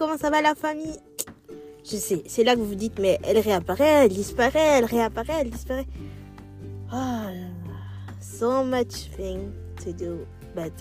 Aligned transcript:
comment 0.00 0.16
ça 0.16 0.30
va 0.30 0.40
la 0.40 0.54
famille? 0.54 0.96
Je 1.84 1.96
sais, 1.96 2.22
c'est 2.26 2.42
là 2.42 2.54
que 2.54 2.60
vous 2.60 2.68
vous 2.68 2.74
dites, 2.74 2.98
mais 2.98 3.18
elle 3.22 3.38
réapparaît, 3.38 4.06
elle 4.06 4.12
disparaît, 4.12 4.78
elle 4.78 4.86
réapparaît, 4.86 5.40
elle 5.42 5.50
disparaît. 5.50 5.86
Oh 6.90 7.28
so 8.18 8.64
much 8.64 9.10
thing 9.14 9.52
to 9.84 9.92
do, 9.92 10.26
but 10.54 10.72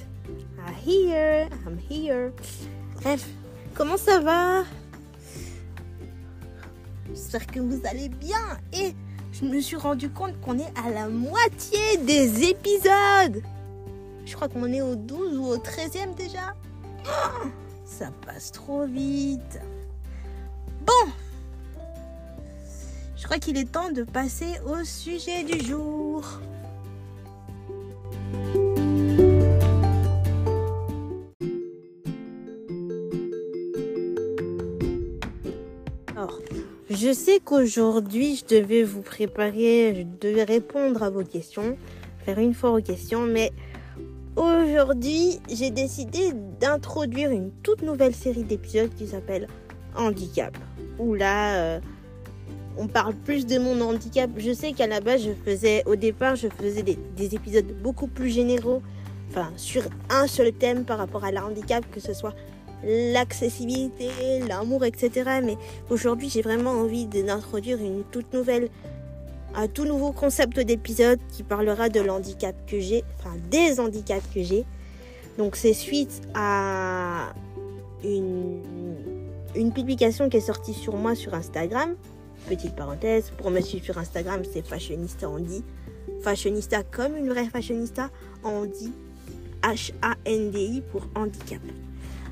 I'm 0.57 0.73
here, 0.73 1.49
I'm 1.65 1.77
here. 1.89 2.31
Bref, 3.01 3.27
comment 3.75 3.97
ça 3.97 4.21
va? 4.21 4.63
J'espère 7.09 7.45
que 7.47 7.59
vous 7.59 7.81
allez 7.83 8.07
bien 8.07 8.57
et 8.71 8.93
je 9.33 9.43
me 9.43 9.59
suis 9.59 9.75
rendu 9.75 10.09
compte 10.09 10.39
qu'on 10.39 10.57
est 10.57 10.71
à 10.81 10.91
la 10.91 11.09
moitié 11.09 11.97
des 12.05 12.43
épisodes. 12.49 13.43
Je 14.25 14.33
crois 14.33 14.47
qu'on 14.47 14.71
est 14.71 14.81
au 14.81 14.95
12 14.95 15.37
ou 15.37 15.45
au 15.45 15.57
13e 15.57 16.15
déjà. 16.15 16.55
Oh, 17.05 17.47
ça 17.99 18.11
passe 18.25 18.53
trop 18.53 18.85
vite. 18.85 19.59
Bon. 20.85 21.11
Je 23.17 23.25
crois 23.25 23.39
qu'il 23.39 23.57
est 23.57 23.69
temps 23.69 23.91
de 23.91 24.03
passer 24.03 24.53
au 24.65 24.85
sujet 24.85 25.43
du 25.43 25.59
jour. 25.59 26.23
Alors, 36.15 36.39
je 36.89 37.11
sais 37.11 37.41
qu'aujourd'hui, 37.43 38.37
je 38.37 38.45
devais 38.55 38.83
vous 38.83 39.01
préparer, 39.01 39.93
je 39.93 40.25
devais 40.25 40.45
répondre 40.45 41.03
à 41.03 41.09
vos 41.09 41.25
questions, 41.25 41.77
faire 42.23 42.39
une 42.39 42.53
fois 42.53 42.71
aux 42.71 42.81
questions, 42.81 43.25
mais 43.25 43.51
Aujourd'hui, 44.39 45.41
j'ai 45.51 45.69
décidé 45.69 46.31
d'introduire 46.61 47.29
une 47.29 47.51
toute 47.61 47.81
nouvelle 47.81 48.15
série 48.15 48.45
d'épisodes 48.45 48.89
qui 48.97 49.05
s'appelle 49.05 49.47
Handicap. 49.97 50.57
Où 50.97 51.13
là, 51.13 51.55
euh, 51.55 51.79
on 52.77 52.87
parle 52.87 53.15
plus 53.15 53.45
de 53.45 53.59
mon 53.59 53.81
handicap. 53.81 54.29
Je 54.37 54.53
sais 54.53 54.71
qu'à 54.71 54.87
la 54.87 55.01
base, 55.01 55.25
je 55.25 55.31
faisais, 55.31 55.83
au 55.85 55.97
départ, 55.97 56.37
je 56.37 56.47
faisais 56.47 56.83
des, 56.83 57.35
épisodes 57.35 57.65
beaucoup 57.83 58.07
plus 58.07 58.29
généraux, 58.29 58.81
enfin, 59.29 59.51
sur 59.57 59.83
un 60.09 60.25
seul 60.25 60.53
thème 60.53 60.85
par 60.85 60.99
rapport 60.99 61.25
à 61.25 61.31
la 61.31 61.45
handicap, 61.45 61.83
que 61.91 61.99
ce 61.99 62.13
soit 62.13 62.33
l'accessibilité, 62.85 64.07
l'amour, 64.47 64.85
etc. 64.85 65.41
Mais 65.43 65.57
aujourd'hui, 65.89 66.29
j'ai 66.29 66.41
vraiment 66.41 66.71
envie 66.71 67.07
d'introduire 67.07 67.77
une 67.79 68.03
toute 68.09 68.33
nouvelle 68.33 68.69
un 69.55 69.67
tout 69.67 69.85
nouveau 69.85 70.11
concept 70.11 70.59
d'épisode 70.59 71.19
qui 71.31 71.43
parlera 71.43 71.89
de 71.89 71.99
l'handicap 71.99 72.55
que 72.67 72.79
j'ai, 72.79 73.03
enfin 73.17 73.35
des 73.49 73.79
handicaps 73.79 74.25
que 74.33 74.43
j'ai. 74.43 74.65
Donc 75.37 75.55
c'est 75.55 75.73
suite 75.73 76.21
à 76.33 77.33
une, 78.03 78.61
publication 79.73 80.29
qui 80.29 80.37
est 80.37 80.41
sortie 80.41 80.73
sur 80.73 80.95
moi 80.95 81.15
sur 81.15 81.33
Instagram. 81.33 81.95
Petite 82.47 82.75
parenthèse, 82.75 83.31
pour 83.37 83.51
me 83.51 83.61
suivre 83.61 83.83
sur 83.83 83.97
Instagram, 83.97 84.41
c'est 84.51 84.65
Fashionista 84.65 85.29
Andy. 85.29 85.63
Fashionista 86.21 86.83
comme 86.83 87.15
une 87.15 87.29
vraie 87.29 87.45
fashionista, 87.45 88.09
Andy. 88.43 88.91
H-A-N-D-I 89.61 90.81
pour 90.91 91.07
handicap. 91.15 91.61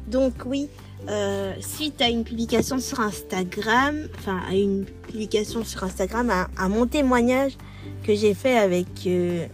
Donc 0.07 0.33
oui, 0.45 0.69
euh, 1.09 1.53
à 1.99 2.09
une 2.09 2.23
publication 2.23 2.79
sur 2.79 2.99
Instagram, 2.99 4.07
enfin 4.17 4.41
à 4.49 4.55
une 4.55 4.85
publication 4.85 5.63
sur 5.63 5.83
Instagram, 5.83 6.29
à, 6.29 6.69
mon 6.69 6.85
témoignage 6.85 7.57
que 8.03 8.13
j'ai 8.15 8.33
fait 8.33 8.57
avec 8.57 8.87
euh, 9.05 9.45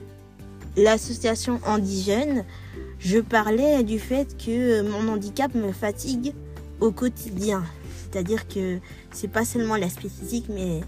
l'association 0.78 1.60
Handijeune, 1.66 2.44
je 3.00 3.20
parlais 3.20 3.84
du 3.84 4.00
fait 4.00 4.36
que 4.38 4.82
mon 4.82 5.12
handicap 5.12 5.54
me 5.54 5.72
fatigue 5.72 6.34
au 6.80 6.92
quotidien. 6.92 7.64
C'est-à-dire 8.12 8.48
que 8.48 8.80
c'est 9.12 9.28
pas 9.28 9.46
seulement 9.46 9.76
l'aspect 9.76 10.10
physique, 10.10 10.46
mais 10.50 10.82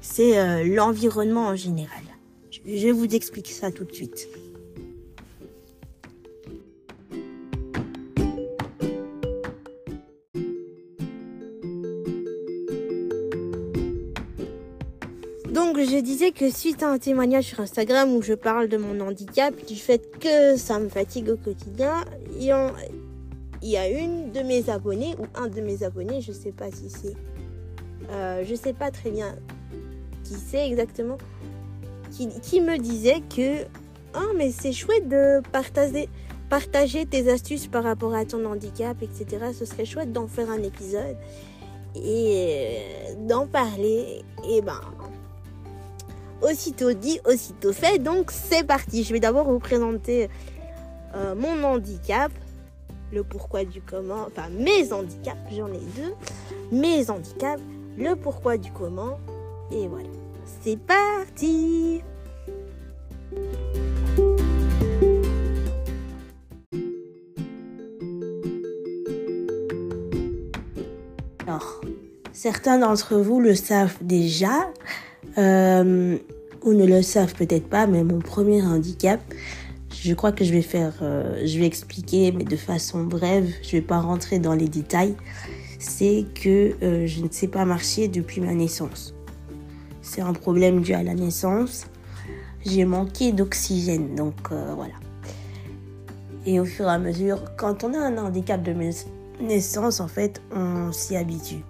c'est 0.00 0.38
euh, 0.38 0.64
l'environnement 0.64 1.46
en 1.48 1.56
général. 1.56 2.02
Je 2.50 2.88
vous 2.88 3.14
explique 3.14 3.48
ça 3.48 3.70
tout 3.70 3.84
de 3.84 3.92
suite. 3.92 4.28
Donc 15.76 15.84
je 15.90 15.98
disais 15.98 16.30
que 16.30 16.50
suite 16.50 16.82
à 16.82 16.88
un 16.88 16.96
témoignage 16.96 17.44
sur 17.44 17.60
Instagram 17.60 18.14
où 18.14 18.22
je 18.22 18.32
parle 18.32 18.68
de 18.68 18.78
mon 18.78 18.98
handicap, 19.00 19.54
du 19.66 19.76
fait 19.76 20.18
que 20.18 20.56
ça 20.56 20.78
me 20.78 20.88
fatigue 20.88 21.28
au 21.28 21.36
quotidien, 21.36 22.02
il 22.40 22.44
y, 22.44 23.76
a 23.76 23.88
une 23.90 24.32
de 24.32 24.40
mes 24.40 24.70
abonnés 24.70 25.14
ou 25.18 25.26
un 25.34 25.48
de 25.48 25.60
mes 25.60 25.82
abonnés, 25.82 26.22
je 26.22 26.32
sais 26.32 26.52
pas 26.52 26.70
si 26.70 26.88
c'est, 26.88 27.14
euh, 28.10 28.42
je 28.42 28.54
sais 28.54 28.72
pas 28.72 28.90
très 28.90 29.10
bien 29.10 29.36
qui 30.24 30.36
c'est 30.36 30.66
exactement, 30.66 31.18
qui, 32.10 32.60
me 32.62 32.78
disait 32.78 33.20
que 33.36 33.64
oh 34.14 34.32
mais 34.34 34.52
c'est 34.52 34.72
chouette 34.72 35.06
de 35.10 35.42
partager 35.52 36.08
partager 36.48 37.04
tes 37.04 37.30
astuces 37.30 37.66
par 37.66 37.84
rapport 37.84 38.14
à 38.14 38.24
ton 38.24 38.46
handicap, 38.46 38.96
etc. 39.02 39.48
Ce 39.52 39.66
serait 39.66 39.84
chouette 39.84 40.10
d'en 40.10 40.26
faire 40.26 40.48
un 40.50 40.62
épisode 40.62 41.18
et 41.94 42.78
d'en 43.28 43.46
parler. 43.46 44.22
Et 44.48 44.62
ben, 44.62 44.80
aussitôt 46.42 46.92
dit, 46.92 47.20
aussitôt 47.24 47.72
fait. 47.72 47.98
Donc 47.98 48.30
c'est 48.30 48.64
parti. 48.64 49.04
Je 49.04 49.12
vais 49.12 49.20
d'abord 49.20 49.50
vous 49.50 49.58
présenter 49.58 50.28
euh, 51.14 51.34
mon 51.34 51.62
handicap, 51.64 52.30
le 53.12 53.22
pourquoi 53.22 53.64
du 53.64 53.80
comment, 53.80 54.26
enfin 54.26 54.48
mes 54.50 54.92
handicaps, 54.92 55.38
j'en 55.56 55.68
ai 55.68 55.80
deux. 55.96 56.14
Mes 56.72 57.10
handicaps, 57.10 57.62
le 57.96 58.14
pourquoi 58.16 58.56
du 58.56 58.70
comment. 58.72 59.18
Et 59.70 59.88
voilà. 59.88 60.08
C'est 60.62 60.78
parti 60.78 62.02
Alors, 71.46 71.80
certains 72.32 72.78
d'entre 72.78 73.16
vous 73.16 73.40
le 73.40 73.54
savent 73.54 73.96
déjà, 74.00 74.68
euh, 75.38 76.18
ou 76.62 76.72
ne 76.72 76.86
le 76.86 77.02
savent 77.02 77.34
peut-être 77.34 77.68
pas, 77.68 77.86
mais 77.86 78.02
mon 78.02 78.20
premier 78.20 78.62
handicap, 78.62 79.20
je 79.90 80.14
crois 80.14 80.32
que 80.32 80.44
je 80.44 80.52
vais 80.52 80.62
faire, 80.62 80.94
euh, 81.02 81.42
je 81.44 81.58
vais 81.58 81.66
expliquer, 81.66 82.32
mais 82.32 82.44
de 82.44 82.56
façon 82.56 83.04
brève, 83.04 83.48
je 83.62 83.72
vais 83.72 83.82
pas 83.82 84.00
rentrer 84.00 84.38
dans 84.38 84.54
les 84.54 84.68
détails, 84.68 85.14
c'est 85.78 86.24
que 86.34 86.74
euh, 86.82 87.06
je 87.06 87.22
ne 87.22 87.28
sais 87.30 87.48
pas 87.48 87.64
marcher 87.64 88.08
depuis 88.08 88.40
ma 88.40 88.54
naissance. 88.54 89.14
C'est 90.02 90.22
un 90.22 90.32
problème 90.32 90.80
dû 90.80 90.94
à 90.94 91.02
la 91.02 91.14
naissance. 91.14 91.86
J'ai 92.64 92.84
manqué 92.84 93.32
d'oxygène, 93.32 94.14
donc 94.14 94.34
voilà. 94.50 94.94
Et 96.46 96.60
au 96.60 96.64
fur 96.64 96.86
et 96.86 96.92
à 96.92 96.98
mesure, 96.98 97.42
quand 97.56 97.84
on 97.84 97.92
a 97.94 97.98
un 97.98 98.18
handicap 98.18 98.62
de 98.62 98.72
naissance, 99.40 100.00
en 100.00 100.08
fait, 100.08 100.40
on 100.54 100.92
s'y 100.92 101.16
habitue. 101.16 101.62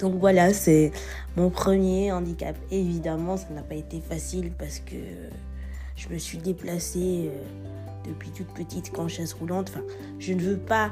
Donc 0.00 0.14
voilà, 0.18 0.52
c'est 0.54 0.92
mon 1.36 1.50
premier 1.50 2.10
handicap. 2.10 2.56
Évidemment, 2.70 3.36
ça 3.36 3.48
n'a 3.54 3.62
pas 3.62 3.74
été 3.74 4.00
facile 4.00 4.50
parce 4.58 4.80
que 4.80 4.96
je 5.96 6.08
me 6.08 6.18
suis 6.18 6.38
déplacée 6.38 7.30
euh, 7.30 8.08
depuis 8.08 8.30
toute 8.30 8.48
petite 8.54 8.98
en 8.98 9.08
chaise 9.08 9.34
roulante. 9.34 9.70
Enfin, 9.70 9.84
je 10.18 10.32
ne 10.32 10.40
veux 10.40 10.56
pas. 10.56 10.90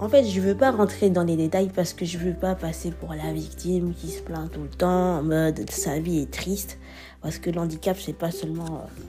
En 0.00 0.08
fait, 0.08 0.24
je 0.24 0.40
ne 0.40 0.46
veux 0.46 0.56
pas 0.56 0.72
rentrer 0.72 1.08
dans 1.08 1.22
les 1.22 1.36
détails 1.36 1.70
parce 1.72 1.92
que 1.92 2.04
je 2.04 2.18
ne 2.18 2.24
veux 2.24 2.34
pas 2.34 2.56
passer 2.56 2.90
pour 2.90 3.14
la 3.14 3.32
victime 3.32 3.94
qui 3.94 4.08
se 4.08 4.20
plaint 4.20 4.50
tout 4.50 4.62
le 4.62 4.68
temps 4.68 5.18
en 5.18 5.22
mode 5.22 5.70
sa 5.70 6.00
vie 6.00 6.18
est 6.18 6.30
triste. 6.30 6.78
Parce 7.22 7.38
que 7.38 7.48
l'handicap, 7.48 7.96
c'est 7.98 8.12
pas 8.12 8.32
seulement 8.32 8.66
euh, 8.66 9.02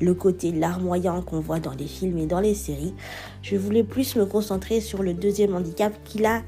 le 0.00 0.14
côté 0.14 0.52
larmoyant 0.52 1.20
qu'on 1.20 1.40
voit 1.40 1.60
dans 1.60 1.74
les 1.74 1.86
films 1.86 2.16
et 2.16 2.26
dans 2.26 2.40
les 2.40 2.54
séries. 2.54 2.94
Je 3.42 3.56
voulais 3.56 3.84
plus 3.84 4.16
me 4.16 4.24
concentrer 4.24 4.80
sur 4.80 5.02
le 5.02 5.12
deuxième 5.12 5.54
handicap 5.54 5.92
qui 6.04 6.18
là 6.18 6.40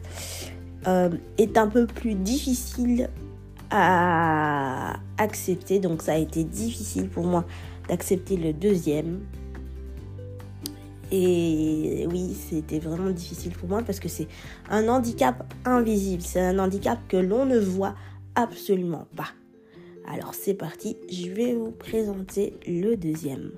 euh, 0.86 1.10
est 1.38 1.56
un 1.56 1.68
peu 1.68 1.86
plus 1.86 2.14
difficile 2.14 3.08
à 3.70 4.94
accepter. 5.18 5.78
Donc 5.78 6.02
ça 6.02 6.12
a 6.12 6.18
été 6.18 6.44
difficile 6.44 7.08
pour 7.08 7.24
moi 7.24 7.44
d'accepter 7.88 8.36
le 8.36 8.52
deuxième. 8.52 9.20
Et 11.10 12.06
oui, 12.10 12.34
c'était 12.48 12.78
vraiment 12.78 13.10
difficile 13.10 13.52
pour 13.52 13.68
moi 13.68 13.82
parce 13.82 14.00
que 14.00 14.08
c'est 14.08 14.28
un 14.70 14.88
handicap 14.88 15.52
invisible. 15.64 16.22
C'est 16.22 16.40
un 16.40 16.58
handicap 16.58 16.98
que 17.08 17.18
l'on 17.18 17.44
ne 17.44 17.58
voit 17.58 17.94
absolument 18.34 19.06
pas. 19.14 19.28
Alors 20.08 20.34
c'est 20.34 20.54
parti, 20.54 20.96
je 21.10 21.30
vais 21.30 21.54
vous 21.54 21.70
présenter 21.70 22.54
le 22.66 22.96
deuxième. 22.96 23.52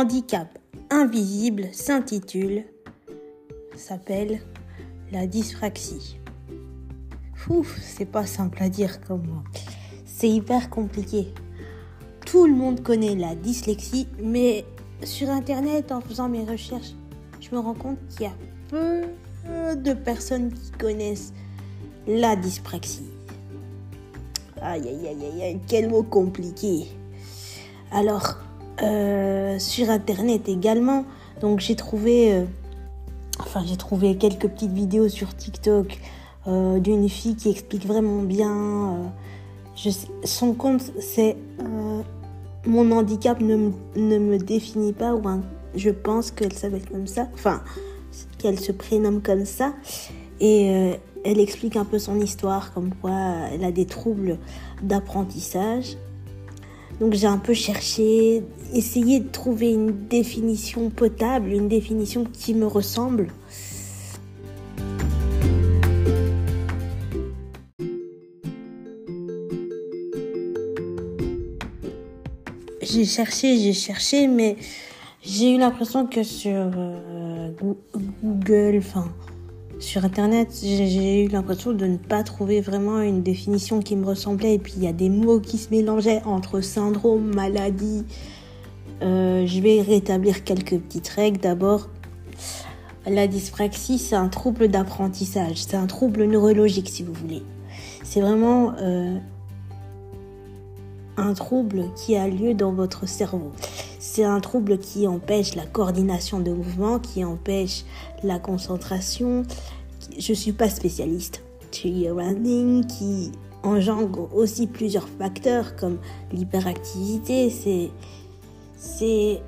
Handicap 0.00 0.58
invisible 0.88 1.68
s'intitule, 1.72 2.64
s'appelle 3.76 4.40
la 5.12 5.26
dyspraxie. 5.26 6.18
Ouf, 7.50 7.78
c'est 7.82 8.06
pas 8.06 8.24
simple 8.24 8.62
à 8.62 8.70
dire 8.70 9.02
comme. 9.02 9.42
C'est 10.06 10.30
hyper 10.30 10.70
compliqué. 10.70 11.34
Tout 12.24 12.46
le 12.46 12.54
monde 12.54 12.82
connaît 12.82 13.14
la 13.14 13.34
dyslexie, 13.34 14.08
mais 14.22 14.64
sur 15.04 15.28
Internet, 15.28 15.92
en 15.92 16.00
faisant 16.00 16.30
mes 16.30 16.46
recherches, 16.46 16.94
je 17.38 17.54
me 17.54 17.60
rends 17.60 17.74
compte 17.74 17.98
qu'il 18.08 18.22
y 18.22 18.26
a 18.26 18.32
peu 18.68 19.02
de 19.76 19.92
personnes 19.92 20.50
qui 20.50 20.70
connaissent 20.78 21.34
la 22.06 22.36
dyspraxie. 22.36 23.10
Aïe, 24.62 24.88
aïe, 24.88 25.08
aïe, 25.08 25.42
aïe, 25.42 25.60
quel 25.68 25.90
mot 25.90 26.02
compliqué. 26.02 26.86
Alors, 27.92 28.38
euh, 28.82 29.58
sur 29.58 29.90
Internet 29.90 30.48
également, 30.48 31.04
donc 31.40 31.60
j'ai 31.60 31.76
trouvé, 31.76 32.32
euh, 32.32 32.44
enfin 33.40 33.62
j'ai 33.66 33.76
trouvé 33.76 34.16
quelques 34.16 34.48
petites 34.48 34.72
vidéos 34.72 35.08
sur 35.08 35.36
TikTok 35.36 35.98
euh, 36.46 36.78
d'une 36.78 37.08
fille 37.08 37.36
qui 37.36 37.50
explique 37.50 37.86
vraiment 37.86 38.22
bien. 38.22 39.12
Son 40.24 40.52
compte, 40.52 40.82
c'est 40.98 41.36
mon 42.66 42.90
handicap 42.92 43.40
ne, 43.40 43.70
me 43.96 44.38
définit 44.38 44.92
pas 44.92 45.14
ou 45.14 45.22
je 45.74 45.90
pense 45.90 46.30
qu'elle 46.30 46.52
s'appelle 46.52 46.86
comme 46.86 47.06
ça. 47.06 47.28
Enfin, 47.34 47.62
qu'elle 48.38 48.60
se 48.60 48.72
prénomme 48.72 49.22
comme 49.22 49.46
ça. 49.46 49.72
Et 50.40 50.98
elle 51.24 51.40
explique 51.40 51.76
un 51.76 51.86
peu 51.86 51.98
son 51.98 52.20
histoire, 52.20 52.74
comme 52.74 52.94
quoi 52.94 53.12
elle 53.52 53.64
a 53.64 53.72
des 53.72 53.86
troubles 53.86 54.38
d'apprentissage. 54.82 55.96
Donc 57.00 57.14
j'ai 57.14 57.26
un 57.26 57.38
peu 57.38 57.54
cherché, 57.54 58.42
essayé 58.74 59.20
de 59.20 59.28
trouver 59.28 59.72
une 59.72 60.06
définition 60.08 60.90
potable, 60.90 61.48
une 61.50 61.66
définition 61.66 62.24
qui 62.24 62.52
me 62.52 62.66
ressemble. 62.66 63.28
J'ai 72.82 73.06
cherché, 73.06 73.56
j'ai 73.56 73.72
cherché, 73.72 74.26
mais 74.26 74.56
j'ai 75.22 75.54
eu 75.54 75.58
l'impression 75.58 76.06
que 76.06 76.22
sur 76.22 76.52
euh, 76.52 77.50
Google, 78.22 78.76
enfin 78.78 79.10
sur 79.80 80.04
Internet, 80.04 80.60
j'ai 80.62 81.24
eu 81.24 81.28
l'impression 81.28 81.72
de 81.72 81.86
ne 81.86 81.96
pas 81.96 82.22
trouver 82.22 82.60
vraiment 82.60 83.00
une 83.00 83.22
définition 83.22 83.80
qui 83.80 83.96
me 83.96 84.06
ressemblait. 84.06 84.54
Et 84.54 84.58
puis 84.58 84.74
il 84.76 84.84
y 84.84 84.86
a 84.86 84.92
des 84.92 85.08
mots 85.08 85.40
qui 85.40 85.58
se 85.58 85.70
mélangeaient 85.70 86.22
entre 86.26 86.60
syndrome, 86.60 87.34
maladie. 87.34 88.04
Euh, 89.02 89.46
je 89.46 89.60
vais 89.60 89.80
rétablir 89.80 90.44
quelques 90.44 90.78
petites 90.78 91.08
règles. 91.08 91.40
D'abord, 91.40 91.88
la 93.06 93.26
dyspraxie, 93.26 93.98
c'est 93.98 94.16
un 94.16 94.28
trouble 94.28 94.68
d'apprentissage. 94.68 95.56
C'est 95.56 95.76
un 95.76 95.86
trouble 95.86 96.24
neurologique, 96.24 96.90
si 96.90 97.02
vous 97.02 97.14
voulez. 97.14 97.42
C'est 98.04 98.20
vraiment 98.20 98.74
euh, 98.78 99.16
un 101.16 101.32
trouble 101.32 101.84
qui 101.96 102.16
a 102.16 102.28
lieu 102.28 102.52
dans 102.52 102.72
votre 102.72 103.08
cerveau. 103.08 103.52
C'est 104.02 104.24
un 104.24 104.40
trouble 104.40 104.78
qui 104.78 105.06
empêche 105.06 105.54
la 105.54 105.66
coordination 105.66 106.40
de 106.40 106.50
mouvements, 106.50 106.98
qui 106.98 107.22
empêche 107.22 107.84
la 108.22 108.38
concentration. 108.38 109.42
Je 110.18 110.32
ne 110.32 110.36
suis 110.36 110.52
pas 110.52 110.70
spécialiste. 110.70 111.42
running 111.74 112.86
qui 112.86 113.30
engendre 113.62 114.34
aussi 114.34 114.66
plusieurs 114.66 115.06
facteurs 115.06 115.76
comme 115.76 115.98
l'hyperactivité. 116.32 117.50
C'est, 117.50 117.90
c'est 118.74 119.42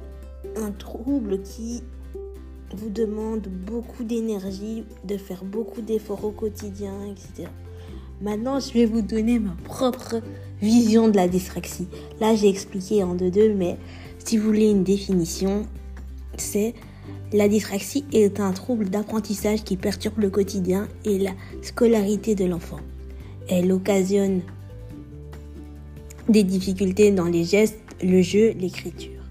un 0.56 0.70
trouble 0.70 1.40
qui 1.40 1.82
vous 2.76 2.90
demande 2.90 3.48
beaucoup 3.48 4.04
d'énergie, 4.04 4.84
de 5.04 5.16
faire 5.16 5.44
beaucoup 5.44 5.80
d'efforts 5.80 6.26
au 6.26 6.30
quotidien, 6.30 6.92
etc. 7.10 7.48
Maintenant, 8.20 8.60
je 8.60 8.70
vais 8.74 8.84
vous 8.84 9.00
donner 9.00 9.38
ma 9.38 9.56
propre 9.64 10.16
vision 10.60 11.08
de 11.08 11.16
la 11.16 11.26
dyspraxie. 11.26 11.88
Là, 12.20 12.34
j'ai 12.34 12.50
expliqué 12.50 13.02
en 13.02 13.14
deux-deux, 13.14 13.54
mais 13.54 13.78
si 14.24 14.38
vous 14.38 14.46
voulez 14.46 14.70
une 14.70 14.84
définition, 14.84 15.66
c'est 16.36 16.74
la 17.32 17.48
dyspraxie 17.48 18.04
est 18.12 18.40
un 18.40 18.52
trouble 18.52 18.88
d'apprentissage 18.88 19.64
qui 19.64 19.76
perturbe 19.76 20.18
le 20.18 20.30
quotidien 20.30 20.88
et 21.04 21.18
la 21.18 21.32
scolarité 21.62 22.34
de 22.34 22.44
l'enfant. 22.44 22.80
Elle 23.48 23.72
occasionne 23.72 24.42
des 26.28 26.44
difficultés 26.44 27.10
dans 27.10 27.24
les 27.24 27.44
gestes, 27.44 27.78
le 28.02 28.22
jeu, 28.22 28.52
l'écriture. 28.52 29.22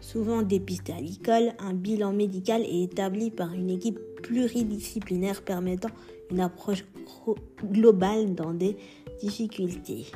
Souvent 0.00 0.42
dépisté 0.42 0.92
à 0.92 1.00
l'école, 1.00 1.54
un 1.58 1.72
bilan 1.72 2.12
médical 2.12 2.62
est 2.62 2.82
établi 2.82 3.30
par 3.30 3.54
une 3.54 3.70
équipe 3.70 3.98
pluridisciplinaire 4.22 5.42
permettant 5.42 5.90
une 6.30 6.40
approche 6.40 6.84
globale 7.64 8.34
dans 8.34 8.52
des 8.52 8.76
difficultés. 9.20 10.06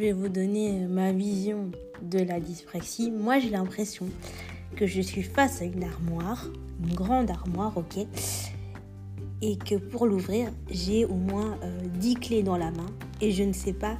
Vais 0.00 0.12
vous 0.12 0.30
donner 0.30 0.86
ma 0.88 1.12
vision 1.12 1.70
de 2.00 2.20
la 2.20 2.40
dyspraxie. 2.40 3.10
Moi, 3.10 3.38
j'ai 3.38 3.50
l'impression 3.50 4.06
que 4.74 4.86
je 4.86 5.02
suis 5.02 5.22
face 5.22 5.60
à 5.60 5.66
une 5.66 5.84
armoire, 5.84 6.48
une 6.82 6.94
grande 6.94 7.30
armoire, 7.30 7.76
ok, 7.76 8.06
et 9.42 9.56
que 9.58 9.74
pour 9.74 10.06
l'ouvrir, 10.06 10.48
j'ai 10.70 11.04
au 11.04 11.14
moins 11.14 11.58
10 11.96 12.14
euh, 12.14 12.18
clés 12.18 12.42
dans 12.42 12.56
la 12.56 12.70
main 12.70 12.86
et 13.20 13.30
je 13.30 13.42
ne 13.42 13.52
sais 13.52 13.74
pas 13.74 13.98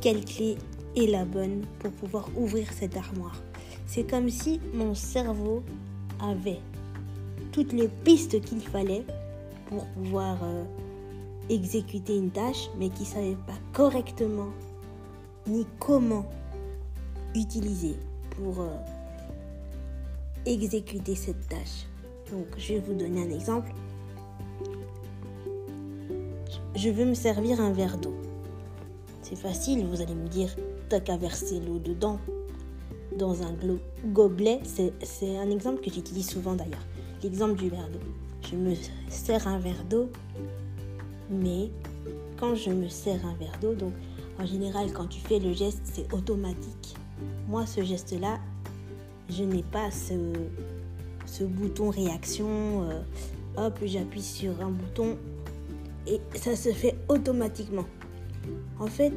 quelle 0.00 0.24
clé 0.24 0.56
est 0.96 1.06
la 1.06 1.24
bonne 1.24 1.62
pour 1.78 1.92
pouvoir 1.92 2.28
ouvrir 2.36 2.66
cette 2.72 2.96
armoire. 2.96 3.40
C'est 3.86 4.10
comme 4.10 4.28
si 4.28 4.60
mon 4.74 4.94
cerveau 4.96 5.62
avait 6.20 6.60
toutes 7.52 7.72
les 7.72 7.86
pistes 7.86 8.40
qu'il 8.40 8.60
fallait 8.60 9.04
pour 9.68 9.86
pouvoir 9.86 10.38
euh, 10.42 10.64
exécuter 11.48 12.16
une 12.16 12.30
tâche, 12.30 12.68
mais 12.78 12.88
qui 12.90 13.02
ne 13.02 13.08
savait 13.08 13.36
pas 13.46 13.58
correctement 13.72 14.50
ni 15.46 15.66
comment 15.78 16.26
utiliser 17.34 17.96
pour 18.30 18.60
euh, 18.60 18.76
exécuter 20.46 21.14
cette 21.14 21.48
tâche. 21.48 21.86
Donc, 22.30 22.46
je 22.56 22.74
vais 22.74 22.80
vous 22.80 22.94
donner 22.94 23.22
un 23.22 23.30
exemple. 23.30 23.72
Je 26.74 26.90
veux 26.90 27.04
me 27.04 27.14
servir 27.14 27.60
un 27.60 27.72
verre 27.72 27.98
d'eau. 27.98 28.14
C'est 29.22 29.36
facile, 29.36 29.86
vous 29.86 30.00
allez 30.00 30.14
me 30.14 30.28
dire, 30.28 30.54
t'as 30.88 31.00
qu'à 31.00 31.16
verser 31.16 31.60
l'eau 31.60 31.78
dedans. 31.78 32.18
Dans 33.16 33.42
un 33.42 33.52
gobelet, 34.06 34.60
c'est 34.64 35.38
un 35.38 35.50
exemple 35.50 35.82
que 35.82 35.90
j'utilise 35.90 36.28
souvent 36.28 36.54
d'ailleurs. 36.54 36.84
L'exemple 37.22 37.56
du 37.56 37.68
verre 37.68 37.88
d'eau. 37.88 37.98
Je 38.48 38.56
me 38.56 38.74
sers 39.08 39.46
un 39.48 39.58
verre 39.58 39.84
d'eau, 39.90 40.08
mais 41.30 41.70
quand 42.38 42.54
je 42.54 42.70
me 42.70 42.88
sers 42.88 43.24
un 43.26 43.34
verre 43.34 43.58
d'eau, 43.60 43.74
donc 43.74 43.92
en 44.38 44.46
général, 44.46 44.92
quand 44.92 45.06
tu 45.06 45.20
fais 45.20 45.38
le 45.38 45.52
geste, 45.52 45.80
c'est 45.84 46.12
automatique. 46.12 46.96
Moi, 47.48 47.66
ce 47.66 47.82
geste-là, 47.82 48.38
je 49.28 49.42
n'ai 49.42 49.62
pas 49.62 49.90
ce, 49.90 51.44
bouton 51.44 51.90
réaction. 51.90 52.88
Euh, 52.88 53.02
hop, 53.56 53.78
j'appuie 53.84 54.22
sur 54.22 54.60
un 54.60 54.70
bouton 54.70 55.18
et 56.06 56.20
ça 56.34 56.56
se 56.56 56.70
fait 56.70 56.96
automatiquement. 57.08 57.86
En 58.78 58.86
fait, 58.86 59.12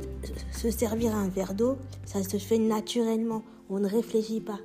se 0.52 0.72
servir 0.72 1.16
un 1.16 1.30
verre 1.30 1.54
d'eau, 1.54 1.78
ça 2.06 2.24
se 2.24 2.38
fait 2.38 2.58
naturellement. 2.58 3.44
On 3.70 3.80
ne 3.80 3.88
réfléchit 3.88 4.42
pas. 4.42 4.60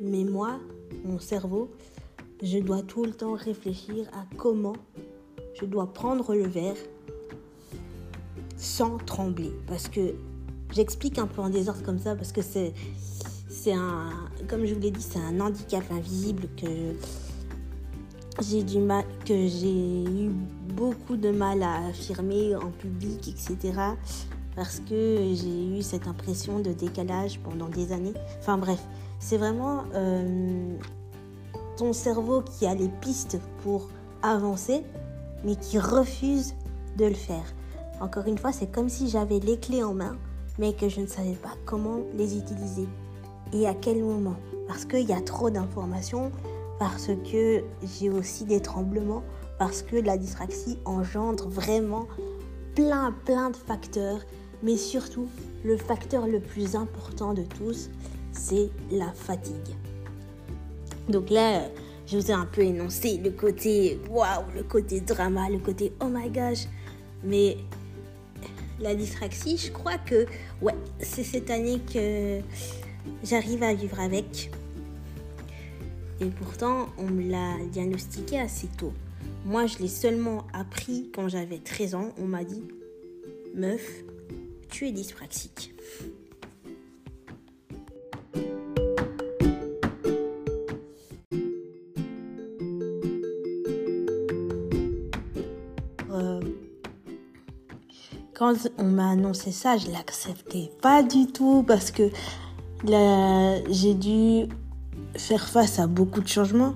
Mais 0.00 0.24
moi, 0.24 0.60
mon 1.04 1.18
cerveau, 1.18 1.68
je 2.42 2.58
dois 2.58 2.82
tout 2.82 3.04
le 3.04 3.12
temps 3.12 3.34
réfléchir 3.34 4.08
à 4.12 4.24
comment 4.36 4.76
je 5.58 5.64
dois 5.64 5.92
prendre 5.92 6.34
le 6.34 6.46
verre 6.46 6.76
sans 8.56 8.98
trembler. 8.98 9.52
Parce 9.66 9.88
que 9.88 10.14
j'explique 10.72 11.18
un 11.18 11.26
peu 11.26 11.40
en 11.40 11.50
désordre 11.50 11.82
comme 11.82 11.98
ça, 11.98 12.14
parce 12.14 12.32
que 12.32 12.42
c'est, 12.42 12.72
un, 13.72 14.10
comme 14.48 14.64
je 14.64 14.74
vous 14.74 14.80
l'ai 14.80 14.90
dit, 14.90 15.02
c'est 15.02 15.18
un 15.18 15.40
handicap 15.40 15.84
invisible 15.90 16.48
que 16.56 16.66
j'ai 18.42 18.62
du 18.62 18.78
mal, 18.78 19.04
que 19.24 19.46
j'ai 19.46 20.04
eu 20.04 20.30
beaucoup 20.74 21.16
de 21.16 21.30
mal 21.30 21.62
à 21.62 21.86
affirmer 21.86 22.54
en 22.54 22.70
public, 22.70 23.28
etc. 23.28 23.72
Parce 24.54 24.80
que 24.80 25.32
j'ai 25.34 25.78
eu 25.78 25.82
cette 25.82 26.06
impression 26.06 26.60
de 26.60 26.72
décalage 26.72 27.40
pendant 27.40 27.68
des 27.68 27.92
années. 27.92 28.14
Enfin 28.38 28.56
bref, 28.56 28.82
c'est 29.18 29.36
vraiment 29.36 29.84
euh, 29.94 30.76
ton 31.76 31.92
cerveau 31.92 32.42
qui 32.42 32.66
a 32.66 32.74
les 32.74 32.88
pistes 33.00 33.38
pour 33.62 33.88
avancer, 34.22 34.82
mais 35.44 35.56
qui 35.56 35.78
refuse 35.78 36.54
de 36.96 37.06
le 37.06 37.14
faire. 37.14 37.44
Encore 38.00 38.26
une 38.26 38.38
fois, 38.38 38.52
c'est 38.52 38.70
comme 38.70 38.88
si 38.88 39.08
j'avais 39.08 39.38
les 39.38 39.58
clés 39.58 39.82
en 39.82 39.94
main, 39.94 40.16
mais 40.58 40.72
que 40.72 40.88
je 40.88 41.00
ne 41.00 41.06
savais 41.06 41.34
pas 41.34 41.54
comment 41.64 42.00
les 42.14 42.36
utiliser 42.36 42.86
et 43.52 43.66
à 43.66 43.74
quel 43.74 44.02
moment. 44.02 44.36
Parce 44.66 44.84
qu'il 44.84 45.08
y 45.08 45.12
a 45.12 45.20
trop 45.20 45.50
d'informations, 45.50 46.32
parce 46.78 47.08
que 47.30 47.62
j'ai 47.82 48.10
aussi 48.10 48.44
des 48.44 48.60
tremblements, 48.60 49.22
parce 49.58 49.82
que 49.82 49.96
la 49.96 50.18
dyspraxie 50.18 50.78
engendre 50.84 51.48
vraiment 51.48 52.06
plein, 52.74 53.14
plein 53.24 53.50
de 53.50 53.56
facteurs. 53.56 54.20
Mais 54.62 54.76
surtout, 54.76 55.28
le 55.64 55.76
facteur 55.76 56.26
le 56.26 56.40
plus 56.40 56.76
important 56.76 57.34
de 57.34 57.42
tous, 57.42 57.90
c'est 58.32 58.70
la 58.90 59.12
fatigue. 59.12 59.76
Donc 61.08 61.30
là, 61.30 61.62
je 62.06 62.16
vous 62.16 62.30
ai 62.30 62.34
un 62.34 62.46
peu 62.46 62.62
énoncé 62.62 63.18
le 63.22 63.30
côté 63.30 63.98
waouh, 64.08 64.44
le 64.54 64.62
côté 64.62 65.00
drama, 65.00 65.48
le 65.50 65.58
côté 65.58 65.92
oh 66.00 66.08
my 66.08 66.30
gosh. 66.30 66.66
Mais 67.24 67.56
la 68.78 68.94
dyspraxie, 68.94 69.56
je 69.56 69.72
crois 69.72 69.98
que 69.98 70.26
ouais, 70.62 70.74
c'est 71.00 71.24
cette 71.24 71.50
année 71.50 71.80
que 71.92 72.40
j'arrive 73.24 73.62
à 73.62 73.74
vivre 73.74 73.98
avec. 74.00 74.50
Et 76.20 76.26
pourtant, 76.26 76.88
on 76.98 77.06
me 77.06 77.30
l'a 77.30 77.56
diagnostiqué 77.70 78.40
assez 78.40 78.68
tôt. 78.68 78.92
Moi, 79.44 79.66
je 79.66 79.78
l'ai 79.78 79.88
seulement 79.88 80.46
appris 80.52 81.10
quand 81.14 81.28
j'avais 81.28 81.58
13 81.58 81.94
ans. 81.94 82.14
On 82.18 82.24
m'a 82.24 82.42
dit, 82.44 82.62
meuf, 83.54 83.82
tu 84.70 84.86
es 84.88 84.92
dyspraxique. 84.92 85.74
On 98.78 98.84
m'a 98.84 99.10
annoncé 99.10 99.52
ça, 99.52 99.76
je 99.76 99.90
l'acceptais 99.90 100.70
pas 100.82 101.02
du 101.02 101.26
tout 101.26 101.64
parce 101.66 101.90
que 101.90 102.10
j'ai 103.70 103.94
dû 103.94 104.48
faire 105.14 105.48
face 105.48 105.78
à 105.78 105.86
beaucoup 105.86 106.20
de 106.20 106.28
changements. 106.28 106.74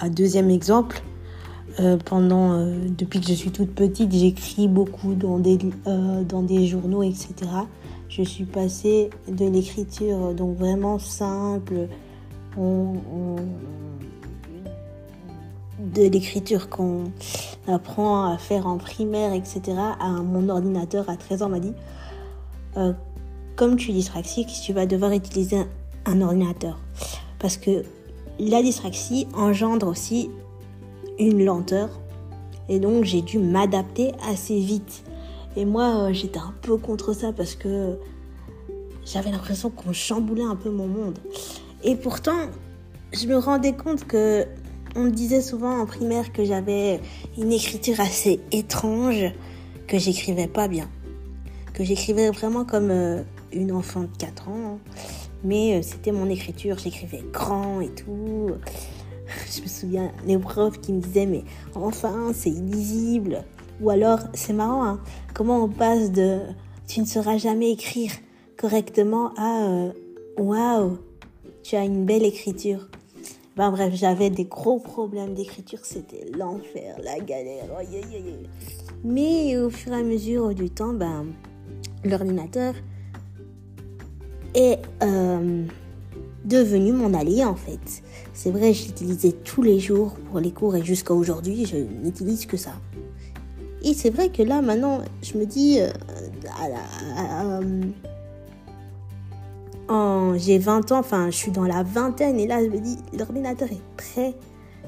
Un 0.00 0.10
deuxième 0.10 0.50
exemple, 0.50 1.02
euh, 1.80 1.96
pendant, 2.04 2.52
euh, 2.52 2.74
depuis 2.96 3.20
que 3.20 3.26
je 3.26 3.34
suis 3.34 3.50
toute 3.50 3.74
petite, 3.74 4.12
j'écris 4.12 4.68
beaucoup 4.68 5.14
dans 5.14 5.38
des, 5.38 5.58
euh, 5.86 6.22
dans 6.24 6.42
des 6.42 6.66
journaux, 6.66 7.02
etc. 7.02 7.34
Je 8.08 8.22
suis 8.22 8.44
passée 8.44 9.10
de 9.28 9.46
l'écriture 9.46 10.34
donc 10.34 10.56
vraiment 10.56 10.98
simple, 10.98 11.88
de 15.96 16.08
l'écriture 16.08 16.68
qu'on 16.68 17.04
apprend 17.66 18.32
à 18.32 18.38
faire 18.38 18.66
en 18.66 18.76
primaire, 18.76 19.32
etc. 19.32 19.62
à 19.98 20.08
mon 20.08 20.48
ordinateur 20.48 21.08
à 21.08 21.16
13 21.16 21.42
ans 21.42 21.48
m'a 21.48 21.60
dit 21.60 21.72
comme 23.56 23.76
tu 23.76 23.90
es 23.90 23.94
dyspraxique, 23.94 24.48
tu 24.62 24.72
vas 24.72 24.86
devoir 24.86 25.12
utiliser 25.12 25.62
un 26.04 26.20
ordinateur. 26.20 26.78
Parce 27.38 27.56
que 27.56 27.82
la 28.38 28.62
dyspraxie 28.62 29.26
engendre 29.34 29.88
aussi 29.88 30.30
une 31.18 31.44
lenteur. 31.44 31.88
Et 32.68 32.78
donc 32.78 33.04
j'ai 33.04 33.22
dû 33.22 33.38
m'adapter 33.38 34.12
assez 34.28 34.60
vite. 34.60 35.04
Et 35.56 35.64
moi, 35.64 35.96
euh, 35.96 36.12
j'étais 36.12 36.38
un 36.38 36.52
peu 36.60 36.76
contre 36.76 37.14
ça 37.14 37.32
parce 37.32 37.54
que 37.54 37.98
j'avais 39.06 39.30
l'impression 39.30 39.70
qu'on 39.70 39.92
chamboulait 39.92 40.44
un 40.44 40.56
peu 40.56 40.70
mon 40.70 40.86
monde. 40.86 41.18
Et 41.82 41.96
pourtant, 41.96 42.50
je 43.12 43.26
me 43.26 43.38
rendais 43.38 43.72
compte 43.72 44.04
que 44.06 44.44
on 44.96 45.04
me 45.04 45.10
disait 45.10 45.42
souvent 45.42 45.78
en 45.78 45.86
primaire 45.86 46.32
que 46.32 46.44
j'avais 46.44 47.00
une 47.38 47.52
écriture 47.52 48.00
assez 48.00 48.40
étrange, 48.50 49.26
que 49.86 49.98
j'écrivais 49.98 50.46
pas 50.46 50.68
bien, 50.68 50.88
que 51.74 51.84
j'écrivais 51.84 52.30
vraiment 52.30 52.64
comme 52.64 52.90
euh, 52.90 53.22
une 53.52 53.72
enfant 53.72 54.02
de 54.02 54.16
4 54.18 54.48
ans, 54.48 54.78
mais 55.44 55.76
euh, 55.76 55.82
c'était 55.82 56.12
mon 56.12 56.30
écriture, 56.30 56.78
j'écrivais 56.78 57.22
grand 57.32 57.80
et 57.80 57.90
tout. 57.90 58.50
Je 59.54 59.60
me 59.60 59.66
souviens, 59.66 60.12
les 60.26 60.38
profs 60.38 60.80
qui 60.80 60.92
me 60.92 61.00
disaient, 61.00 61.26
mais 61.26 61.44
enfin, 61.74 62.32
c'est 62.34 62.50
illisible. 62.50 63.44
Ou 63.82 63.90
alors, 63.90 64.20
c'est 64.32 64.54
marrant, 64.54 64.84
hein, 64.84 65.00
comment 65.34 65.62
on 65.62 65.68
passe 65.68 66.10
de 66.10 66.40
tu 66.86 67.00
ne 67.00 67.04
sauras 67.04 67.36
jamais 67.36 67.72
écrire 67.72 68.12
correctement 68.56 69.34
à 69.36 69.64
euh, 69.64 69.92
waouh, 70.38 70.98
tu 71.62 71.76
as 71.76 71.84
une 71.84 72.06
belle 72.06 72.24
écriture. 72.24 72.88
Ben 73.56 73.70
bref, 73.70 73.94
j'avais 73.94 74.28
des 74.28 74.44
gros 74.44 74.78
problèmes 74.78 75.32
d'écriture, 75.32 75.78
c'était 75.82 76.30
l'enfer, 76.36 76.94
la 77.02 77.18
galère. 77.20 77.64
Mais 79.02 79.56
au 79.56 79.70
fur 79.70 79.94
et 79.94 79.96
à 79.96 80.02
mesure 80.02 80.54
du 80.54 80.68
temps, 80.68 80.92
ben, 80.92 81.24
l'ordinateur 82.04 82.74
est 84.54 84.78
euh, 85.02 85.64
devenu 86.44 86.92
mon 86.92 87.14
allié 87.14 87.44
en 87.44 87.56
fait. 87.56 88.02
C'est 88.34 88.50
vrai, 88.50 88.74
je 88.74 88.88
l'utilisais 88.88 89.32
tous 89.32 89.62
les 89.62 89.80
jours 89.80 90.16
pour 90.28 90.40
les 90.40 90.52
cours 90.52 90.76
et 90.76 90.84
jusqu'à 90.84 91.14
aujourd'hui, 91.14 91.64
je 91.64 91.78
n'utilise 91.78 92.44
que 92.44 92.58
ça. 92.58 92.72
Et 93.82 93.94
c'est 93.94 94.10
vrai 94.10 94.28
que 94.28 94.42
là, 94.42 94.60
maintenant, 94.60 95.00
je 95.22 95.38
me 95.38 95.46
dis, 95.46 95.80
euh, 95.80 95.90
j'ai 100.36 100.58
20 100.58 100.92
ans, 100.92 100.98
enfin, 100.98 101.30
je 101.30 101.36
suis 101.36 101.52
dans 101.52 101.64
la 101.64 101.82
vingtaine 101.82 102.38
et 102.38 102.46
là, 102.46 102.62
je 102.64 102.68
me 102.68 102.78
dis, 102.78 102.96
l'ordinateur 103.16 103.68
est 103.70 103.96
très, 103.96 104.34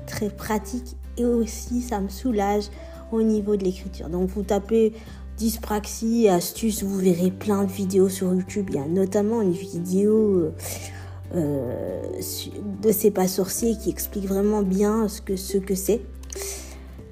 très 0.06 0.30
pratique 0.30 0.96
et 1.16 1.24
aussi, 1.24 1.80
ça 1.82 2.00
me 2.00 2.08
soulage 2.08 2.64
au 3.12 3.22
niveau 3.22 3.56
de 3.56 3.64
l'écriture. 3.64 4.08
Donc, 4.08 4.28
vous 4.30 4.42
tapez 4.42 4.92
dyspraxie, 5.38 6.28
astuces, 6.28 6.82
vous 6.82 6.98
verrez 6.98 7.30
plein 7.30 7.64
de 7.64 7.70
vidéos 7.70 8.08
sur 8.08 8.34
YouTube. 8.34 8.66
Il 8.70 8.76
y 8.76 8.78
a 8.78 8.86
notamment 8.86 9.40
une 9.40 9.52
vidéo 9.52 10.12
euh, 10.12 10.52
euh, 11.34 12.02
de 12.82 12.92
C'est 12.92 13.12
pas 13.12 13.28
sorcier 13.28 13.76
qui 13.76 13.90
explique 13.90 14.26
vraiment 14.26 14.62
bien 14.62 15.08
ce 15.08 15.20
que 15.22 15.36
ce 15.36 15.58
que 15.58 15.74
c'est. 15.74 16.00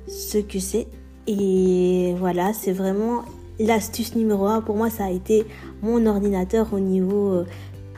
Ce 0.08 0.38
que 0.38 0.58
c'est. 0.58 0.88
Et 1.28 2.14
voilà, 2.18 2.52
c'est 2.52 2.72
vraiment 2.72 3.22
l'astuce 3.60 4.14
numéro 4.16 4.46
un. 4.46 4.60
Pour 4.60 4.76
moi, 4.76 4.90
ça 4.90 5.04
a 5.04 5.10
été 5.10 5.46
mon 5.82 6.04
ordinateur 6.06 6.72
au 6.72 6.80
niveau. 6.80 7.44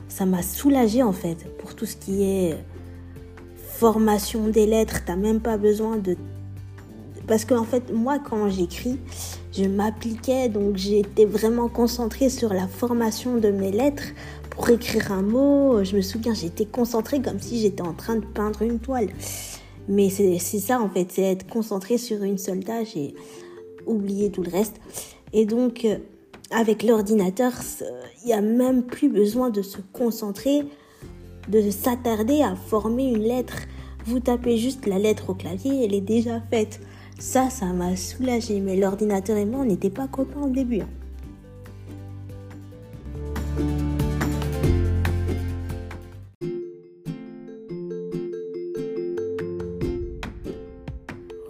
Ça 0.09 0.27
m'a 0.27 0.43
soulagé 0.43 1.03
en 1.03 1.13
fait 1.13 1.47
pour 1.59 1.75
tout 1.75 1.87
ce 1.87 1.97
qui 1.97 2.23
est 2.23 2.57
formation 3.79 4.49
des 4.49 4.67
lettres. 4.67 5.03
T'as 5.07 5.17
même 5.17 5.41
pas 5.41 5.57
besoin 5.57 5.97
de. 5.97 6.17
Parce 7.27 7.45
qu'en 7.45 7.59
en 7.59 7.65
fait, 7.65 7.93
moi, 7.93 8.19
quand 8.19 8.49
j'écris, 8.49 8.99
je 9.53 9.65
m'appliquais, 9.65 10.49
donc 10.49 10.77
j'étais 10.77 11.27
vraiment 11.27 11.69
concentrée 11.69 12.31
sur 12.31 12.53
la 12.53 12.67
formation 12.67 13.37
de 13.37 13.51
mes 13.51 13.71
lettres 13.71 14.05
pour 14.51 14.69
écrire 14.71 15.13
un 15.13 15.23
mot. 15.23 15.85
Je 15.85 15.95
me 15.95 16.01
souviens, 16.01 16.35
j'étais 16.35 16.65
concentrée 16.65 17.21
comme 17.21 17.39
si 17.39 17.61
j'étais 17.61 17.83
en 17.83 17.93
train 17.93 18.17
de 18.17 18.25
peindre 18.25 18.63
une 18.63 18.79
toile. 18.79 19.09
Mais 19.89 20.11
c'est 20.11 20.39
ça 20.39 20.81
en 20.81 20.89
fait, 20.89 21.13
c'est 21.13 21.23
être 21.23 21.49
concentré 21.49 21.97
sur 21.99 22.23
une 22.23 22.39
seule 22.39 22.65
tâche 22.65 22.97
et 22.97 23.15
oublier 23.87 24.31
tout 24.31 24.43
le 24.43 24.51
reste. 24.51 24.77
Et 25.33 25.47
donc, 25.47 25.85
euh, 25.85 25.99
avec 26.51 26.83
l'ordinateur, 26.83 27.53
il 28.23 28.27
n'y 28.27 28.33
a 28.33 28.41
même 28.41 28.83
plus 28.83 29.09
besoin 29.09 29.51
de 29.51 29.63
se 29.63 29.79
concentrer, 29.93 30.65
de 31.49 31.71
s'attarder 31.71 32.43
à 32.43 32.57
former 32.57 33.09
une 33.09 33.23
lettre. 33.23 33.57
Vous 34.07 34.21
tapez 34.21 34.57
juste 34.57 34.87
la 34.87 34.99
lettre 34.99 35.31
au 35.31 35.35
clavier, 35.35 35.85
elle 35.85 35.95
est 35.95 36.01
déjà 36.01 36.41
faite. 36.51 36.81
Ça, 37.19 37.51
ça 37.51 37.67
m'a 37.67 37.97
soulagé, 37.97 38.61
mais 38.61 38.77
l'ordinateur 38.77 39.37
et 39.37 39.45
moi, 39.45 39.61
on 39.61 39.65
n'était 39.65 39.91
pas 39.91 40.07
copains 40.07 40.43
au 40.43 40.51
début. 40.51 40.81
Hein. 40.81 40.89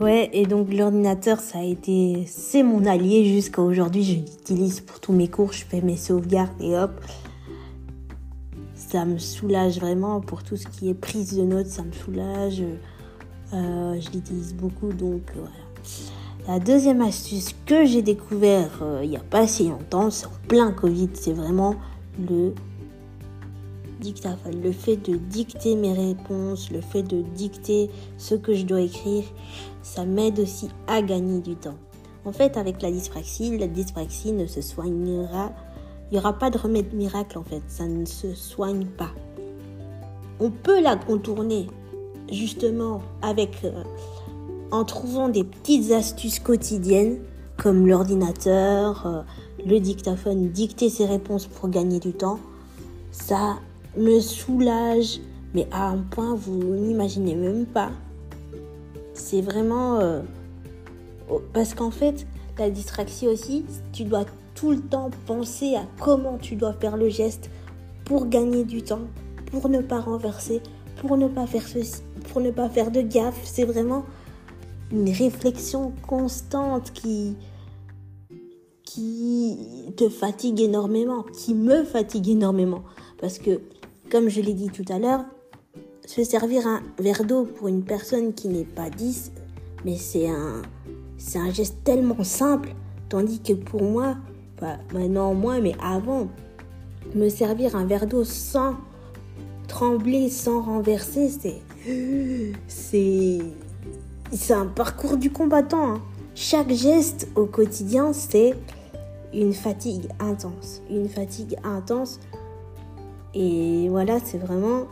Et 0.08 0.46
donc 0.46 0.72
l'ordinateur, 0.72 1.40
ça 1.40 1.58
a 1.58 1.62
été, 1.62 2.24
c'est 2.26 2.62
mon 2.62 2.86
allié 2.86 3.24
jusqu'à 3.26 3.60
aujourd'hui. 3.60 4.04
Je 4.04 4.14
l'utilise 4.14 4.80
pour 4.80 5.00
tous 5.00 5.12
mes 5.12 5.28
cours, 5.28 5.52
je 5.52 5.64
fais 5.64 5.82
mes 5.82 5.96
sauvegardes 5.96 6.60
et 6.60 6.76
hop. 6.76 7.00
Ça 8.74 9.04
me 9.04 9.18
soulage 9.18 9.78
vraiment 9.78 10.20
pour 10.20 10.42
tout 10.42 10.56
ce 10.56 10.66
qui 10.66 10.88
est 10.88 10.94
prise 10.94 11.36
de 11.36 11.42
notes, 11.42 11.66
ça 11.66 11.82
me 11.82 11.92
soulage. 11.92 12.62
Euh, 13.52 14.00
je 14.00 14.10
l'utilise 14.10 14.54
beaucoup, 14.54 14.92
donc 14.92 15.22
voilà. 15.34 15.50
La 16.46 16.58
deuxième 16.58 17.02
astuce 17.02 17.54
que 17.66 17.84
j'ai 17.84 18.00
découvert 18.00 18.80
euh, 18.80 19.00
il 19.04 19.10
n'y 19.10 19.16
a 19.16 19.22
pas 19.30 19.46
si 19.46 19.68
longtemps, 19.68 20.10
c'est 20.10 20.26
en 20.26 20.32
plein 20.48 20.72
Covid, 20.72 21.10
c'est 21.12 21.34
vraiment 21.34 21.74
le 22.18 22.54
dictaphone. 24.00 24.62
Le 24.62 24.72
fait 24.72 24.96
de 24.96 25.16
dicter 25.16 25.74
mes 25.76 25.92
réponses, 25.92 26.70
le 26.70 26.80
fait 26.80 27.02
de 27.02 27.22
dicter 27.22 27.90
ce 28.16 28.34
que 28.34 28.54
je 28.54 28.64
dois 28.64 28.80
écrire, 28.80 29.24
ça 29.82 30.04
m'aide 30.04 30.40
aussi 30.40 30.68
à 30.86 31.02
gagner 31.02 31.40
du 31.40 31.56
temps. 31.56 31.78
En 32.24 32.32
fait, 32.32 32.56
avec 32.56 32.82
la 32.82 32.90
dyspraxie, 32.90 33.56
la 33.56 33.66
dyspraxie 33.68 34.32
ne 34.32 34.46
se 34.46 34.60
soignera. 34.60 35.52
Il 36.10 36.14
n'y 36.14 36.18
aura 36.18 36.32
pas 36.32 36.50
de 36.50 36.58
remède 36.58 36.92
miracle 36.92 37.38
en 37.38 37.44
fait, 37.44 37.62
ça 37.68 37.86
ne 37.86 38.04
se 38.04 38.34
soigne 38.34 38.86
pas. 38.86 39.10
On 40.40 40.50
peut 40.50 40.80
la 40.80 40.96
contourner 40.96 41.66
justement 42.30 43.00
avec 43.22 43.64
euh, 43.64 43.82
en 44.70 44.84
trouvant 44.84 45.28
des 45.28 45.44
petites 45.44 45.92
astuces 45.92 46.38
quotidiennes 46.38 47.18
comme 47.56 47.86
l'ordinateur, 47.86 49.06
euh, 49.06 49.22
le 49.66 49.80
dictaphone, 49.80 50.50
dicter 50.50 50.88
ses 50.88 51.06
réponses 51.06 51.46
pour 51.46 51.68
gagner 51.68 51.98
du 51.98 52.12
temps. 52.12 52.38
Ça 53.10 53.58
me 53.96 54.20
soulage, 54.20 55.20
mais 55.54 55.66
à 55.72 55.88
un 55.88 55.98
point 55.98 56.34
vous 56.34 56.58
n'imaginez 56.58 57.34
même 57.34 57.66
pas. 57.66 57.90
C'est 59.14 59.40
vraiment... 59.40 59.98
Euh, 60.00 60.22
parce 61.52 61.74
qu'en 61.74 61.90
fait, 61.90 62.26
la 62.58 62.70
distraction 62.70 63.30
aussi, 63.30 63.64
tu 63.92 64.04
dois 64.04 64.24
tout 64.54 64.70
le 64.70 64.80
temps 64.80 65.10
penser 65.26 65.76
à 65.76 65.82
comment 66.00 66.38
tu 66.38 66.56
dois 66.56 66.72
faire 66.72 66.96
le 66.96 67.08
geste 67.08 67.50
pour 68.04 68.26
gagner 68.28 68.64
du 68.64 68.82
temps, 68.82 69.06
pour 69.50 69.68
ne 69.68 69.80
pas 69.80 70.00
renverser, 70.00 70.60
pour 70.96 71.16
ne 71.16 71.28
pas 71.28 71.46
faire 71.46 71.66
ceci, 71.66 72.02
pour 72.32 72.40
ne 72.40 72.50
pas 72.50 72.68
faire 72.68 72.90
de 72.90 73.00
gaffe. 73.00 73.40
C'est 73.44 73.64
vraiment 73.64 74.04
une 74.90 75.10
réflexion 75.10 75.92
constante 76.06 76.92
qui, 76.92 77.36
qui 78.82 79.58
te 79.96 80.08
fatigue 80.08 80.60
énormément, 80.60 81.22
qui 81.22 81.54
me 81.54 81.84
fatigue 81.84 82.30
énormément. 82.30 82.82
Parce 83.20 83.38
que, 83.38 83.60
comme 84.10 84.28
je 84.28 84.40
l'ai 84.40 84.54
dit 84.54 84.70
tout 84.70 84.84
à 84.90 84.98
l'heure, 84.98 85.24
se 86.06 86.24
servir 86.24 86.66
un 86.66 86.82
verre 86.98 87.24
d'eau 87.24 87.44
pour 87.44 87.68
une 87.68 87.82
personne 87.82 88.32
qui 88.32 88.48
n'est 88.48 88.64
pas 88.64 88.88
10, 88.90 89.32
mais 89.84 89.96
c'est 89.96 90.28
un, 90.28 90.62
c'est 91.18 91.38
geste 91.52 91.84
tellement 91.84 92.24
simple. 92.24 92.70
Tandis 93.08 93.40
que 93.40 93.52
pour 93.52 93.82
moi, 93.82 94.16
pas 94.56 94.78
maintenant 94.92 95.34
moins, 95.34 95.60
mais 95.60 95.74
avant, 95.82 96.28
me 97.14 97.28
servir 97.28 97.76
un 97.76 97.84
verre 97.84 98.06
d'eau 98.06 98.24
sans 98.24 98.76
trembler, 99.66 100.30
sans 100.30 100.62
renverser, 100.62 101.28
c'est, 101.28 101.60
c'est, 102.66 103.38
c'est 104.32 104.54
un 104.54 104.66
parcours 104.66 105.16
du 105.16 105.30
combattant. 105.30 105.94
Hein. 105.94 106.02
Chaque 106.34 106.72
geste 106.72 107.28
au 107.34 107.46
quotidien, 107.46 108.12
c'est 108.12 108.54
une 109.34 109.52
fatigue 109.52 110.08
intense. 110.20 110.82
Une 110.90 111.08
fatigue 111.08 111.56
intense. 111.64 112.20
Et 113.34 113.88
voilà, 113.90 114.18
c'est 114.24 114.38
vraiment, 114.38 114.84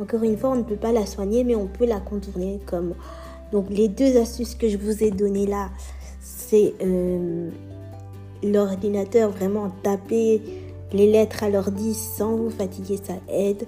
encore 0.00 0.22
une 0.22 0.36
fois, 0.36 0.50
on 0.50 0.56
ne 0.56 0.62
peut 0.62 0.76
pas 0.76 0.92
la 0.92 1.06
soigner, 1.06 1.44
mais 1.44 1.54
on 1.54 1.66
peut 1.66 1.86
la 1.86 2.00
contourner 2.00 2.60
comme... 2.66 2.94
Donc 3.52 3.66
les 3.68 3.88
deux 3.88 4.16
astuces 4.16 4.54
que 4.54 4.68
je 4.68 4.76
vous 4.76 5.02
ai 5.02 5.10
données 5.10 5.46
là, 5.46 5.70
c'est 6.20 6.74
euh, 6.82 7.50
l'ordinateur, 8.44 9.30
vraiment 9.30 9.70
taper 9.82 10.40
les 10.92 11.10
lettres 11.10 11.42
à 11.42 11.50
l'ordi 11.50 11.94
sans 11.94 12.36
vous 12.36 12.50
fatiguer, 12.50 12.98
ça 13.02 13.14
aide. 13.28 13.66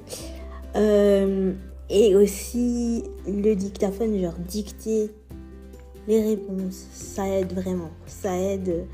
Euh, 0.76 1.52
et 1.90 2.14
aussi 2.16 3.04
le 3.26 3.54
dictaphone, 3.54 4.18
genre 4.20 4.38
dicter 4.38 5.10
les 6.08 6.22
réponses, 6.22 6.86
ça 6.92 7.28
aide 7.28 7.52
vraiment. 7.52 7.90
Ça 8.06 8.36
aide 8.36 8.86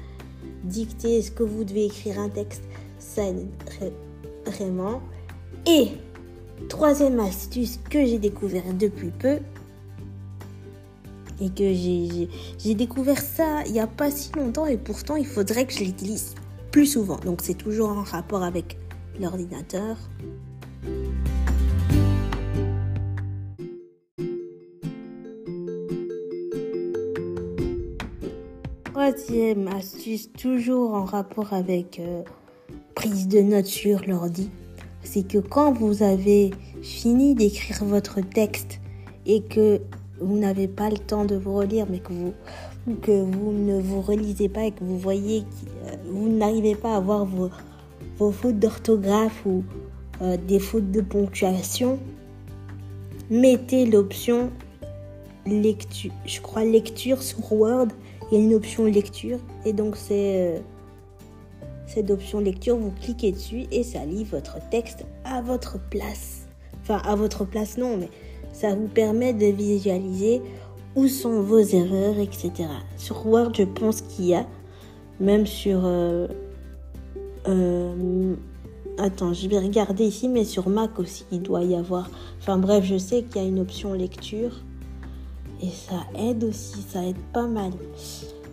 dicter 0.65 1.23
ce 1.23 1.31
que 1.31 1.43
vous 1.43 1.65
devez 1.65 1.87
écrire 1.87 2.19
un 2.19 2.29
texte, 2.29 2.63
ça 2.99 3.27
aide 3.27 3.47
vraiment. 4.49 5.01
Et 5.67 5.89
troisième 6.69 7.21
astuce 7.21 7.79
que 7.91 8.05
j'ai 8.05 8.19
découvert 8.19 8.75
depuis 8.75 9.11
peu, 9.11 9.39
et 11.41 11.51
que 11.51 11.73
j'ai 12.59 12.75
découvert 12.75 13.21
ça 13.21 13.63
il 13.67 13.73
n'y 13.73 13.81
a 13.81 13.87
pas 13.87 14.11
si 14.11 14.31
longtemps 14.33 14.67
et 14.67 14.77
pourtant 14.77 15.17
il 15.17 15.27
faudrait 15.27 15.67
que 15.67 15.73
je 15.73 15.85
l'utilise 15.85 16.35
plus 16.71 16.87
souvent. 16.87 17.19
Donc 17.19 17.41
c'est 17.43 17.55
toujours 17.55 17.91
en 17.91 18.03
rapport 18.03 18.43
avec 18.43 18.79
l'ordinateur. 19.21 19.97
Troisième 28.85 29.69
astuce, 29.69 30.31
toujours 30.33 30.93
en 30.95 31.05
rapport 31.05 31.53
avec 31.53 32.01
euh, 32.01 32.23
prise 32.99 33.29
de 33.29 33.39
notes 33.39 33.67
sur 33.67 34.01
l'ordi, 34.09 34.51
c'est 35.05 35.23
que 35.23 35.39
quand 35.39 35.73
vous 35.73 36.03
avez 36.03 36.51
fini 36.83 37.37
d'écrire 37.37 37.85
votre 37.85 38.21
texte 38.21 38.81
et 39.25 39.41
que 39.41 39.81
vous 40.21 40.37
n'avez 40.37 40.67
pas 40.67 40.91
le 40.91 40.99
temps 40.99 41.25
de 41.25 41.37
vous 41.37 41.55
relire, 41.55 41.87
mais 41.89 42.01
que 42.01 42.13
vous, 42.13 42.33
que 43.01 43.23
vous 43.23 43.53
ne 43.53 43.81
vous 43.81 44.01
relisez 44.01 44.49
pas 44.49 44.65
et 44.65 44.73
que 44.73 44.83
vous 44.83 44.99
voyez 44.99 45.43
que 45.43 45.93
euh, 45.93 45.97
vous 46.11 46.29
n'arrivez 46.29 46.75
pas 46.75 46.97
à 46.97 46.99
voir 46.99 47.25
vos, 47.25 47.51
vos 48.19 48.33
fautes 48.33 48.59
d'orthographe 48.59 49.47
ou 49.47 49.63
euh, 50.21 50.37
des 50.49 50.59
fautes 50.59 50.91
de 50.91 51.01
ponctuation, 51.01 52.01
mettez 53.31 53.87
l'option 53.87 54.51
lecture, 55.47 56.11
je 56.27 56.41
crois 56.41 56.65
lecture 56.65 57.23
sur 57.23 57.53
Word 57.53 57.89
il 58.33 58.39
y 58.39 58.41
a 58.41 58.45
une 58.45 58.55
option 58.55 58.87
lecture 58.87 59.39
et 59.65 59.73
donc 59.73 59.95
c'est 59.97 60.57
euh, 60.57 60.59
cette 61.89 62.11
option 62.11 62.39
lecture, 62.39 62.77
vous 62.77 62.93
cliquez 62.93 63.33
dessus 63.33 63.67
et 63.73 63.83
ça 63.83 64.05
lit 64.05 64.25
votre 64.25 64.59
texte 64.71 65.07
à 65.25 65.41
votre 65.41 65.79
place. 65.89 66.47
Enfin, 66.83 67.01
à 67.05 67.17
votre 67.17 67.45
place, 67.45 67.79
non, 67.79 67.97
mais 67.97 68.11
ça 68.53 68.75
vous 68.75 68.89
permet 68.89 69.33
de 69.33 69.47
visualiser 69.47 70.43
où 70.95 71.09
sont 71.09 71.43
vos 71.43 71.61
erreurs, 71.61 72.19
etc. 72.19 72.69
Sur 72.97 73.27
Word, 73.27 73.53
je 73.55 73.65
pense 73.65 74.03
qu'il 74.03 74.27
y 74.27 74.35
a, 74.35 74.47
même 75.19 75.47
sur... 75.47 75.81
Euh, 75.85 76.29
euh, 77.47 78.35
attends, 78.99 79.33
je 79.33 79.49
vais 79.49 79.59
regarder 79.59 80.05
ici, 80.05 80.29
mais 80.29 80.45
sur 80.45 80.69
Mac 80.69 80.99
aussi, 80.99 81.25
il 81.33 81.41
doit 81.41 81.65
y 81.65 81.75
avoir... 81.75 82.11
Enfin 82.41 82.59
bref, 82.59 82.85
je 82.85 82.99
sais 82.99 83.23
qu'il 83.23 83.43
y 83.43 83.45
a 83.45 83.49
une 83.49 83.61
option 83.61 83.95
lecture. 83.95 84.53
Et 85.63 85.71
ça 85.71 86.07
aide 86.19 86.45
aussi, 86.45 86.83
ça 86.83 87.05
aide 87.05 87.17
pas 87.33 87.47
mal. 87.47 87.73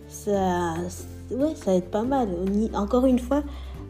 Ça, 0.08 0.74
ouais, 1.30 1.54
ça 1.54 1.74
aide 1.74 1.84
pas 1.84 2.02
mal. 2.02 2.28
Encore 2.74 3.06
une 3.06 3.18
fois, 3.18 3.42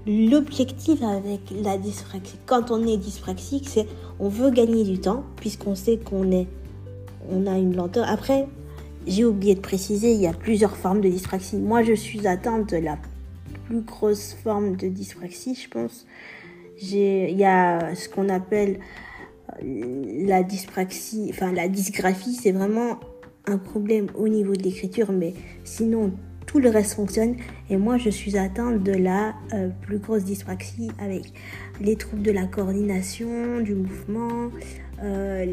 l'objectif 0.06 1.02
avec 1.02 1.40
la 1.62 1.78
dyspraxie, 1.78 2.36
quand 2.46 2.70
on 2.70 2.86
est 2.86 2.96
dyspraxique, 2.96 3.68
c'est 3.68 3.86
on 4.18 4.28
veut 4.28 4.50
gagner 4.50 4.84
du 4.84 4.98
temps 4.98 5.24
puisqu'on 5.36 5.74
sait 5.74 5.98
qu'on 5.98 6.30
est, 6.30 6.46
on 7.30 7.46
a 7.46 7.58
une 7.58 7.74
lenteur. 7.76 8.06
Après, 8.08 8.46
j'ai 9.06 9.24
oublié 9.24 9.54
de 9.54 9.60
préciser, 9.60 10.12
il 10.12 10.20
y 10.20 10.26
a 10.26 10.32
plusieurs 10.32 10.76
formes 10.76 11.00
de 11.00 11.08
dyspraxie. 11.08 11.56
Moi, 11.56 11.82
je 11.82 11.92
suis 11.92 12.26
atteinte 12.26 12.70
de 12.70 12.78
la 12.78 12.98
plus 13.66 13.80
grosse 13.80 14.34
forme 14.42 14.76
de 14.76 14.88
dyspraxie, 14.88 15.54
je 15.54 15.68
pense. 15.68 16.06
Il 16.80 17.38
y 17.38 17.44
a 17.44 17.94
ce 17.94 18.08
qu'on 18.08 18.28
appelle 18.28 18.80
la 19.62 20.42
dyspraxie, 20.42 21.28
enfin 21.30 21.52
la 21.52 21.68
dysgraphie, 21.68 22.34
c'est 22.34 22.52
vraiment 22.52 23.00
un 23.46 23.58
problème 23.58 24.08
au 24.16 24.28
niveau 24.28 24.54
de 24.54 24.62
l'écriture, 24.62 25.12
mais 25.12 25.34
sinon 25.64 26.12
tout 26.56 26.62
le 26.62 26.70
reste 26.70 26.94
fonctionne. 26.94 27.36
Et 27.68 27.76
moi, 27.76 27.98
je 27.98 28.08
suis 28.08 28.38
atteinte 28.38 28.82
de 28.82 28.92
la 28.92 29.34
euh, 29.52 29.68
plus 29.82 29.98
grosse 29.98 30.24
dyspraxie 30.24 30.90
avec 30.98 31.34
les 31.82 31.96
troubles 31.96 32.22
de 32.22 32.30
la 32.30 32.46
coordination, 32.46 33.60
du 33.60 33.74
mouvement, 33.74 34.50
euh, 35.02 35.44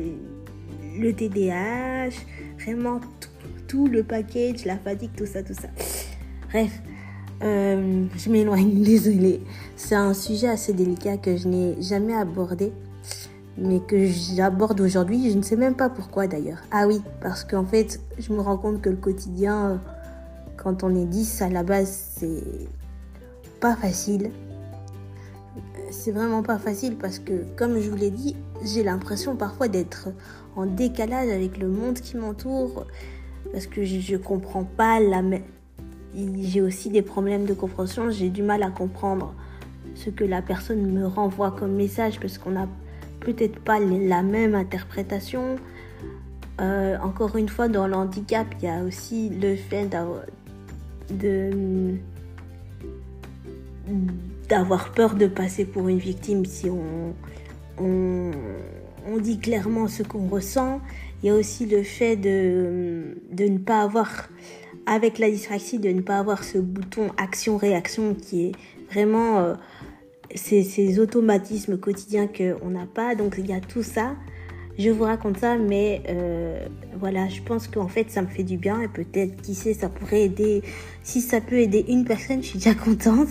le 0.98 1.12
TDAH, 1.12 2.16
vraiment 2.58 3.02
tout, 3.68 3.88
le 3.88 4.04
package, 4.04 4.64
la 4.64 4.78
fatigue, 4.78 5.10
tout 5.18 5.26
ça, 5.26 5.44
tout 5.44 5.54
ça. 5.54 5.68
Bref, 6.50 6.72
euh, 7.44 8.06
je 8.16 8.30
m'éloigne, 8.30 8.82
désolée. 8.84 9.42
C'est 9.76 9.96
un 9.96 10.14
sujet 10.14 10.48
assez 10.48 10.72
délicat 10.72 11.18
que 11.18 11.36
je 11.36 11.50
n'ai 11.50 11.82
jamais 11.82 12.14
abordé 12.14 12.72
mais 13.56 13.82
que 13.82 14.08
j'aborde 14.08 14.82
aujourd'hui. 14.82 15.30
Je 15.30 15.38
ne 15.38 15.44
sais 15.44 15.56
même 15.58 15.76
pas 15.76 15.88
pourquoi 15.88 16.26
d'ailleurs. 16.26 16.58
Ah 16.72 16.88
oui, 16.88 17.04
parce 17.22 17.44
qu'en 17.44 17.66
fait, 17.66 18.00
je 18.18 18.34
me 18.34 18.40
rends 18.40 18.58
compte 18.58 18.82
que 18.82 18.90
le 18.90 18.96
quotidien, 18.96 19.80
quand 20.64 20.84
on 20.84 20.96
est 20.96 21.06
10 21.06 21.42
à 21.42 21.50
la 21.50 21.64
base, 21.64 22.16
c'est 22.18 22.44
pas 23.60 23.76
facile. 23.76 24.32
C'est 25.92 26.12
vraiment 26.12 26.42
pas 26.42 26.58
facile 26.58 26.96
parce 26.96 27.20
que, 27.20 27.44
comme 27.56 27.80
je 27.80 27.90
vous 27.90 27.98
l'ai 27.98 28.10
dit, 28.10 28.36
j'ai 28.64 28.84
l'impression 28.84 29.36
parfois 29.36 29.68
d'être 29.68 30.10
en 30.56 30.66
décalage 30.66 31.30
avec 31.30 31.58
le 31.58 31.68
monde 31.68 31.96
qui 31.96 32.18
m'entoure 32.18 32.86
parce 33.52 33.68
que 33.68 33.84
je, 33.84 34.18
comprends 34.18 34.64
pas 34.64 35.00
la. 35.00 35.22
J'ai 36.16 36.62
aussi 36.62 36.90
des 36.90 37.02
problèmes 37.02 37.46
de 37.46 37.54
compréhension, 37.54 38.10
j'ai 38.10 38.30
du 38.30 38.42
mal 38.42 38.64
à 38.64 38.70
comprendre 38.70 39.34
ce 39.96 40.10
que 40.10 40.24
la 40.24 40.42
personne 40.42 40.92
me 40.92 41.06
renvoie 41.06 41.52
comme 41.52 41.74
message 41.74 42.20
parce 42.20 42.38
qu'on 42.38 42.56
a 42.56 42.68
peut-être 43.20 43.60
pas 43.60 43.80
la 43.80 44.24
même 44.24 44.56
interprétation. 44.56 45.58
Euh, 46.62 46.98
encore 47.00 47.36
une 47.36 47.50
fois, 47.50 47.68
dans 47.68 47.88
l'handicap, 47.88 48.48
il 48.60 48.66
y 48.66 48.68
a 48.68 48.84
aussi 48.84 49.30
le 49.30 49.56
fait 49.56 49.86
de 51.12 51.96
d'avoir 54.50 54.92
peur 54.92 55.16
de 55.16 55.28
passer 55.28 55.66
pour 55.66 55.88
une 55.90 55.98
victime 55.98 56.46
si 56.46 56.70
on, 56.70 57.14
on, 57.80 58.32
on 59.08 59.18
dit 59.18 59.40
clairement 59.40 59.88
ce 59.88 60.04
qu'on 60.04 60.28
ressent. 60.28 60.82
Il 61.22 61.28
y 61.28 61.30
a 61.30 61.36
aussi 61.36 61.66
le 61.66 61.84
fait 61.84 62.16
de, 62.16 63.18
de 63.32 63.46
ne 63.46 63.58
pas 63.58 63.82
avoir, 63.82 64.30
avec 64.86 65.18
la 65.18 65.30
dyspraxie, 65.30 65.80
de 65.80 65.90
ne 65.90 66.02
pas 66.02 66.20
avoir 66.20 66.44
ce 66.44 66.58
bouton 66.58 67.10
action-réaction 67.18 68.16
qui 68.16 68.48
est 68.48 68.52
vraiment 68.92 69.40
euh, 69.40 69.54
ces, 70.36 70.64
ces 70.64 71.00
automatismes 71.00 71.78
quotidiens 71.78 72.28
qu'on 72.28 72.70
n'a 72.70 72.86
pas. 72.86 73.16
Donc 73.16 73.36
il 73.38 73.48
y 73.48 73.54
a 73.54 73.62
tout 73.62 73.84
ça. 73.84 74.16
Je 74.78 74.90
vous 74.90 75.04
raconte 75.04 75.38
ça, 75.38 75.58
mais 75.58 76.02
euh, 76.10 76.66
voilà, 77.00 77.28
je 77.28 77.42
pense 77.42 77.68
qu'en 77.68 77.88
fait 77.88 78.10
ça 78.10 78.22
me 78.24 78.28
fait 78.28 78.44
du 78.44 78.58
bien 78.58 78.82
et 78.82 78.88
peut-être, 78.88 79.42
qui 79.42 79.54
sait, 79.54 79.74
ça 79.74 79.88
pourrait 79.88 80.24
aider. 80.24 80.64
Si 81.04 81.22
ça 81.22 81.42
peut 81.42 81.60
aider 81.60 81.86
une 81.88 82.06
personne, 82.06 82.42
je 82.42 82.48
suis 82.48 82.60
déjà 82.60 82.74
contente. 82.74 83.30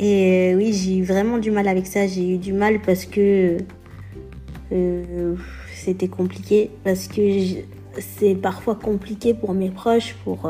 Et 0.00 0.52
euh, 0.54 0.56
oui, 0.56 0.72
j'ai 0.72 0.96
eu 0.96 1.02
vraiment 1.02 1.38
du 1.38 1.50
mal 1.50 1.68
avec 1.68 1.86
ça. 1.86 2.06
J'ai 2.06 2.34
eu 2.34 2.38
du 2.38 2.52
mal 2.52 2.80
parce 2.80 3.04
que 3.04 3.58
euh, 4.72 5.34
c'était 5.74 6.08
compliqué. 6.08 6.70
Parce 6.82 7.08
que 7.08 7.22
c'est 7.98 8.34
parfois 8.34 8.74
compliqué 8.74 9.34
pour 9.34 9.52
mes 9.52 9.70
proches, 9.70 10.14
pour 10.24 10.48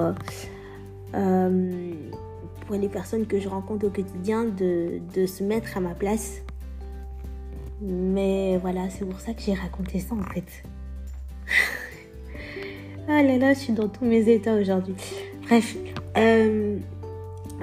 pour 2.67 2.77
les 2.77 2.89
personnes 2.89 3.27
que 3.27 3.39
je 3.41 3.49
rencontre 3.49 3.87
au 3.87 3.91
quotidien 3.91 4.45
de, 4.45 5.01
de 5.15 5.27
se 5.27 5.43
mettre 5.43 5.77
à 5.77 5.81
ma 5.81 5.95
place. 5.95 6.43
Mais 7.85 8.59
voilà, 8.59 8.89
c'est 8.91 9.05
pour 9.05 9.19
ça 9.19 9.35
que 9.35 9.43
j'ai 9.43 9.55
raconté 9.55 9.99
ça 9.99 10.15
en 10.15 10.23
fait. 10.23 10.45
ah 13.09 13.23
là 13.23 13.39
là, 13.39 13.55
je 13.55 13.59
suis 13.59 13.73
dans 13.73 13.89
tous 13.89 14.05
mes 14.05 14.29
états 14.33 14.55
aujourd'hui. 14.55 14.95
Bref, 15.43 15.77
euh, 16.17 16.79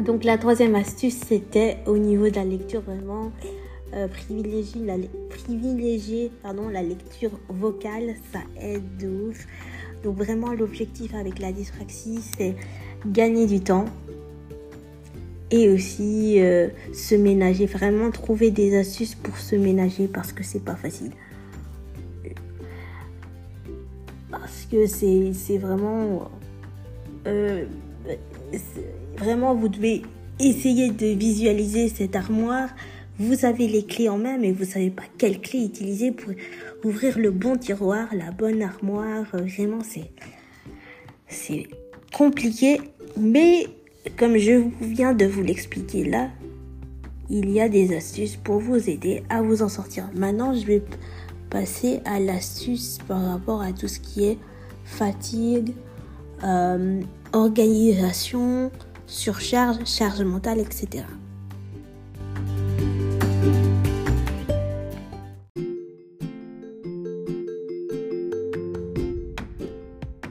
donc 0.04 0.26
la 0.26 0.38
troisième 0.38 0.76
astuce, 0.76 1.18
c'était 1.26 1.78
au 1.86 1.98
niveau 1.98 2.30
de 2.30 2.36
la 2.36 2.44
lecture 2.44 2.82
vraiment 2.82 3.32
euh, 3.94 4.10
privilégier, 4.10 4.82
la, 4.86 4.98
lecture 6.84 7.32
vocale, 7.48 8.16
ça 8.34 8.40
aide 8.60 8.98
de 8.98 9.30
ouf. 9.30 9.48
Donc 10.04 10.18
vraiment 10.18 10.52
l'objectif 10.52 11.14
avec 11.16 11.40
la 11.40 11.54
dyspraxie, 11.54 12.20
c'est 12.38 12.56
gagner 13.06 13.48
du 13.48 13.62
temps 13.62 13.86
et 15.52 15.70
aussi 15.70 16.40
euh, 16.40 16.70
se 16.94 17.16
ménager. 17.16 17.66
Vraiment 17.66 18.12
trouver 18.12 18.52
des 18.52 18.78
astuces 18.78 19.16
pour 19.16 19.38
se 19.38 19.56
ménager 19.56 20.08
parce 20.08 20.32
que 20.32 20.44
c'est 20.44 20.64
pas 20.64 20.76
facile. 20.76 21.12
Parce 24.32 24.68
que 24.72 24.86
c'est 24.86 25.58
vraiment... 25.58 26.30
Euh, 27.28 27.66
vraiment, 29.18 29.56
vous 29.56 29.70
devez 29.70 30.04
essayer 30.40 30.90
de 30.90 31.08
visualiser 31.08 31.90
cette 31.90 32.16
armoire. 32.16 32.70
Vous 33.18 33.44
avez 33.44 33.68
les 33.68 33.84
clés 33.84 34.08
en 34.08 34.18
main, 34.18 34.38
mais 34.38 34.52
vous 34.52 34.64
savez 34.64 34.90
pas 34.90 35.04
quelle 35.18 35.42
clé 35.42 35.66
utiliser 35.66 36.12
pour 36.12 36.32
ouvrir 36.86 37.20
le 37.20 37.32
bon 37.32 37.58
tiroir, 37.58 38.08
la 38.16 38.32
bonne 38.32 38.62
armoire. 38.62 39.26
Vraiment, 39.34 39.82
c'est 39.84 40.10
c'est 41.28 41.68
compliqué, 42.14 42.82
mais 43.18 43.68
comme 44.18 44.38
je 44.38 44.64
viens 44.82 45.14
de 45.14 45.26
vous 45.26 45.42
l'expliquer 45.42 46.04
là, 46.04 46.30
il 47.30 47.50
y 47.52 47.62
a 47.62 47.70
des 47.70 47.96
astuces 47.96 48.36
pour 48.36 48.60
vous 48.60 48.90
aider 48.90 49.24
à 49.30 49.42
vous 49.42 49.62
en 49.62 49.70
sortir. 49.70 50.10
Maintenant, 50.16 50.54
je 50.54 50.66
vais 50.66 50.84
passer 51.50 52.02
à 52.06 52.20
l'astuce 52.20 52.98
par 53.08 53.24
rapport 53.24 53.62
à 53.62 53.72
tout 53.72 53.88
ce 53.88 54.00
qui 54.00 54.26
est 54.26 54.38
fatigue, 54.84 55.74
euh, 56.44 57.02
organisation, 57.34 58.72
surcharge, 59.06 59.86
charge 59.86 60.22
mentale, 60.22 60.60
etc. 60.60 61.04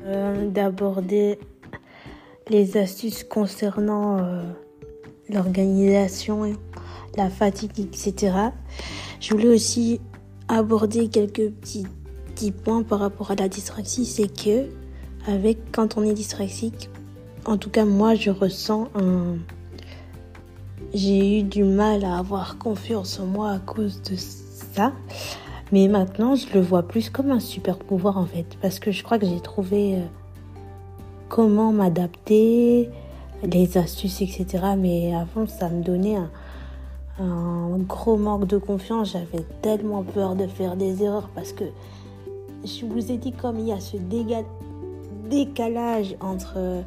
Euh, 0.05 0.49
d'aborder 0.49 1.39
les 2.51 2.77
astuces 2.77 3.25
concernant 3.25 4.19
euh, 4.19 4.43
l'organisation, 5.29 6.57
la 7.17 7.31
fatigue, 7.31 7.79
etc. 7.79 8.35
Je 9.21 9.35
voulais 9.35 9.49
aussi 9.49 10.01
aborder 10.49 11.09
quelques 11.09 11.51
petits, 11.51 11.87
points 12.65 12.85
par 12.85 13.01
rapport 13.01 13.33
à 13.33 13.35
la 13.35 13.49
dyspraxie. 13.49 14.07
C'est 14.07 14.29
que 14.29 14.67
avec 15.27 15.59
quand 15.73 15.99
on 15.99 16.05
est 16.05 16.15
dyspraxique, 16.15 16.89
en 17.45 17.57
tout 17.57 17.71
cas 17.71 17.85
moi 17.85 18.15
je 18.15 18.31
ressens 18.31 18.89
un... 18.95 19.37
J'ai 20.95 21.41
eu 21.41 21.43
du 21.43 21.65
mal 21.65 22.05
à 22.05 22.19
avoir 22.19 22.57
confiance 22.57 23.21
en 23.21 23.27
moi 23.27 23.51
à 23.51 23.59
cause 23.59 24.01
de 24.03 24.17
ça. 24.17 24.93
Mais 25.71 25.87
maintenant, 25.87 26.35
je 26.35 26.47
le 26.55 26.61
vois 26.61 26.83
plus 26.83 27.11
comme 27.11 27.31
un 27.31 27.41
super 27.41 27.79
pouvoir 27.79 28.17
en 28.17 28.25
fait. 28.25 28.47
Parce 28.63 28.79
que 28.79 28.91
je 28.91 29.03
crois 29.03 29.19
que 29.19 29.27
j'ai 29.27 29.41
trouvé 29.41 29.97
euh, 29.97 30.07
comment 31.29 31.73
m'adapter, 31.73 32.89
les 33.43 33.79
astuces, 33.79 34.21
etc. 34.23 34.47
Mais 34.77 35.15
avant, 35.15 35.47
ça 35.47 35.69
me 35.69 35.83
donnait 35.83 36.17
un, 37.21 37.79
gros 37.79 38.17
manque 38.17 38.47
de 38.47 38.59
confiance. 38.59 39.13
J'avais 39.13 39.45
tellement 39.63 40.03
peur 40.03 40.35
de 40.35 40.47
faire 40.47 40.77
des 40.77 41.03
erreurs 41.03 41.29
parce 41.35 41.53
que 41.53 41.65
je 42.65 42.85
vous 42.85 43.11
ai 43.13 43.17
dit 43.17 43.33
comme 43.33 43.59
il 43.59 43.67
y 43.69 43.73
a 43.73 43.81
ce 43.81 43.97
décalage 45.29 46.17
entre 46.21 46.55
euh, 46.57 46.83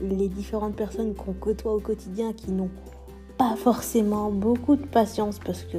les 0.00 0.28
différentes 0.28 0.76
personnes 0.76 1.14
qu'on 1.14 1.32
côtoie 1.32 1.74
au 1.74 1.80
quotidien 1.80 2.32
qui 2.32 2.50
n'ont 2.50 2.70
pas 3.36 3.56
forcément 3.56 4.30
beaucoup 4.30 4.76
de 4.76 4.86
patience 4.86 5.38
parce 5.44 5.62
que 5.62 5.78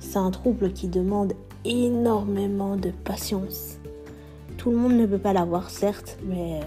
c'est 0.00 0.18
un 0.18 0.30
trouble 0.30 0.72
qui 0.72 0.88
demande 0.88 1.32
énormément 1.64 2.76
de 2.76 2.90
patience. 2.90 3.78
Tout 4.64 4.70
le 4.70 4.78
monde 4.78 4.94
ne 4.94 5.04
peut 5.04 5.18
pas 5.18 5.34
l'avoir, 5.34 5.68
certes, 5.68 6.16
mais 6.24 6.60
euh, 6.62 6.64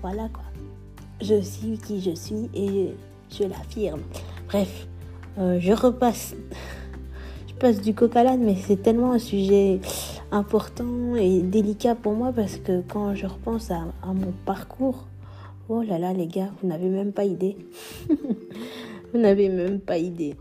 voilà 0.00 0.28
quoi. 0.30 0.42
Je 1.22 1.40
suis 1.40 1.78
qui 1.78 2.00
je 2.00 2.10
suis 2.10 2.50
et 2.52 2.92
je 3.30 3.44
l'affirme. 3.44 4.00
Bref, 4.48 4.88
euh, 5.38 5.60
je 5.60 5.72
repasse. 5.72 6.34
je 7.46 7.54
passe 7.54 7.80
du 7.82 7.94
coq 7.94 8.16
à 8.16 8.36
mais 8.36 8.56
c'est 8.56 8.82
tellement 8.82 9.12
un 9.12 9.20
sujet 9.20 9.78
important 10.32 11.14
et 11.14 11.40
délicat 11.42 11.94
pour 11.94 12.14
moi 12.14 12.32
parce 12.32 12.56
que 12.56 12.82
quand 12.92 13.14
je 13.14 13.28
repense 13.28 13.70
à, 13.70 13.84
mon 14.12 14.32
parcours, 14.44 15.06
oh 15.68 15.82
là 15.82 16.00
là 16.00 16.12
les 16.12 16.26
gars, 16.26 16.50
vous 16.60 16.66
n'avez 16.66 16.88
même 16.88 17.12
pas 17.12 17.26
idée. 17.26 17.56
vous 18.08 19.20
n'avez 19.20 19.48
même 19.50 19.78
pas 19.78 19.98
idée. 19.98 20.34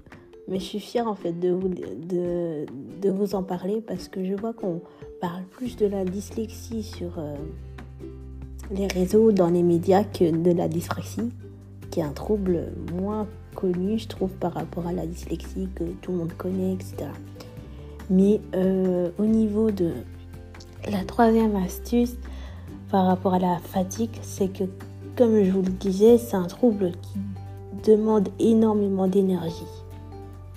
Mais 0.47 0.57
je 0.57 0.65
suis 0.65 0.79
fière 0.79 1.07
en 1.07 1.13
fait 1.13 1.33
de 1.39 1.51
vous, 1.51 1.69
de 1.69 3.09
vous 3.11 3.35
en 3.35 3.43
parler 3.43 3.79
parce 3.79 4.07
que 4.07 4.25
je 4.25 4.33
vois 4.33 4.53
qu'on 4.53 4.81
parle 5.19 5.43
plus 5.51 5.75
de 5.75 5.85
la 5.85 6.05
dyslexie 6.05 6.83
sur 6.83 7.17
euh, 7.17 7.35
les 8.71 8.87
réseaux, 8.87 9.31
dans 9.31 9.49
les 9.49 9.63
médias, 9.63 10.03
que 10.03 10.31
de 10.31 10.51
la 10.51 10.67
dyspraxie, 10.67 11.29
qui 11.91 11.99
est 11.99 12.03
un 12.03 12.11
trouble 12.11 12.67
moins 12.93 13.27
connu, 13.55 13.97
je 13.97 14.07
trouve, 14.07 14.31
par 14.31 14.53
rapport 14.53 14.87
à 14.87 14.93
la 14.93 15.05
dyslexie 15.05 15.67
que 15.75 15.83
tout 16.01 16.11
le 16.11 16.19
monde 16.19 16.33
connaît, 16.37 16.73
etc. 16.73 17.09
Mais 18.09 18.41
euh, 18.55 19.09
au 19.17 19.25
niveau 19.25 19.71
de 19.71 19.91
la 20.89 21.03
troisième 21.03 21.55
astuce 21.55 22.15
par 22.89 23.05
rapport 23.05 23.35
à 23.35 23.39
la 23.39 23.57
fatigue, 23.57 24.17
c'est 24.21 24.51
que, 24.51 24.63
comme 25.15 25.43
je 25.43 25.51
vous 25.51 25.61
le 25.61 25.69
disais, 25.69 26.17
c'est 26.17 26.35
un 26.35 26.47
trouble 26.47 26.91
qui 27.01 27.19
demande 27.83 28.29
énormément 28.39 29.07
d'énergie, 29.07 29.63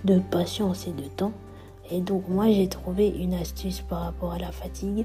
de 0.04 0.18
patience 0.30 0.86
et 0.86 0.92
de 0.92 1.06
temps. 1.08 1.32
Et 1.92 2.00
donc 2.00 2.26
moi 2.28 2.50
j'ai 2.50 2.68
trouvé 2.68 3.08
une 3.08 3.34
astuce 3.34 3.82
par 3.82 4.00
rapport 4.00 4.32
à 4.32 4.38
la 4.38 4.50
fatigue, 4.50 5.04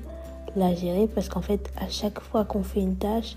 la 0.55 0.73
gérer 0.73 1.07
parce 1.07 1.27
qu'en 1.27 1.41
fait 1.41 1.69
à 1.77 1.89
chaque 1.89 2.21
fois 2.21 2.45
qu'on 2.45 2.63
fait 2.63 2.79
une 2.79 2.95
tâche, 2.95 3.35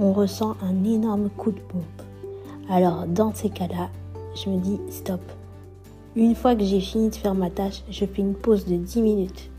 on 0.00 0.12
ressent 0.12 0.56
un 0.60 0.84
énorme 0.84 1.28
coup 1.30 1.52
de 1.52 1.60
pompe. 1.60 2.02
Alors 2.68 3.06
dans 3.06 3.32
ces 3.32 3.48
cas-là, 3.48 3.90
je 4.34 4.50
me 4.50 4.58
dis 4.58 4.80
stop. 4.90 5.20
Une 6.16 6.34
fois 6.34 6.56
que 6.56 6.64
j'ai 6.64 6.80
fini 6.80 7.10
de 7.10 7.14
faire 7.14 7.34
ma 7.34 7.48
tâche, 7.48 7.84
je 7.90 8.04
fais 8.04 8.22
une 8.22 8.34
pause 8.34 8.66
de 8.66 8.74
10 8.74 9.02
minutes. 9.02 9.50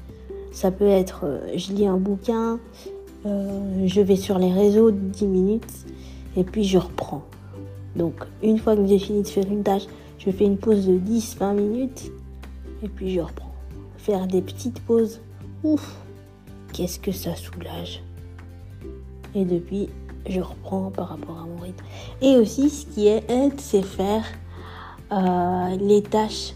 Ça 0.51 0.69
peut 0.69 0.87
être 0.87 1.21
euh, 1.23 1.39
je 1.55 1.71
lis 1.71 1.87
un 1.87 1.97
bouquin, 1.97 2.59
euh, 3.25 3.83
je 3.85 4.01
vais 4.01 4.17
sur 4.17 4.39
les 4.39 4.51
réseaux 4.51 4.91
10 4.91 5.25
minutes 5.25 5.85
et 6.35 6.43
puis 6.43 6.65
je 6.65 6.79
reprends. 6.79 7.23
Donc 7.95 8.25
une 8.43 8.57
fois 8.57 8.75
que 8.75 8.85
j'ai 8.85 8.99
fini 8.99 9.21
de 9.21 9.27
faire 9.27 9.49
une 9.49 9.63
tâche, 9.63 9.85
je 10.19 10.29
fais 10.31 10.43
une 10.43 10.57
pause 10.57 10.85
de 10.85 10.97
10-20 10.99 11.55
minutes 11.55 12.11
et 12.83 12.89
puis 12.89 13.13
je 13.13 13.21
reprends. 13.21 13.53
Faire 13.97 14.27
des 14.27 14.41
petites 14.41 14.79
pauses. 14.81 15.21
Ouf, 15.63 15.97
qu'est-ce 16.73 16.99
que 16.99 17.11
ça 17.11 17.35
soulage. 17.35 18.03
Et 19.35 19.45
depuis, 19.45 19.89
je 20.27 20.41
reprends 20.41 20.91
par 20.91 21.09
rapport 21.09 21.39
à 21.39 21.45
mon 21.45 21.57
rythme. 21.57 21.83
Et 22.21 22.37
aussi, 22.37 22.69
ce 22.69 22.85
qui 22.85 23.07
est 23.07 23.29
aide, 23.29 23.59
c'est 23.59 23.81
faire 23.81 24.23
euh, 25.11 25.75
les 25.77 26.01
tâches 26.01 26.53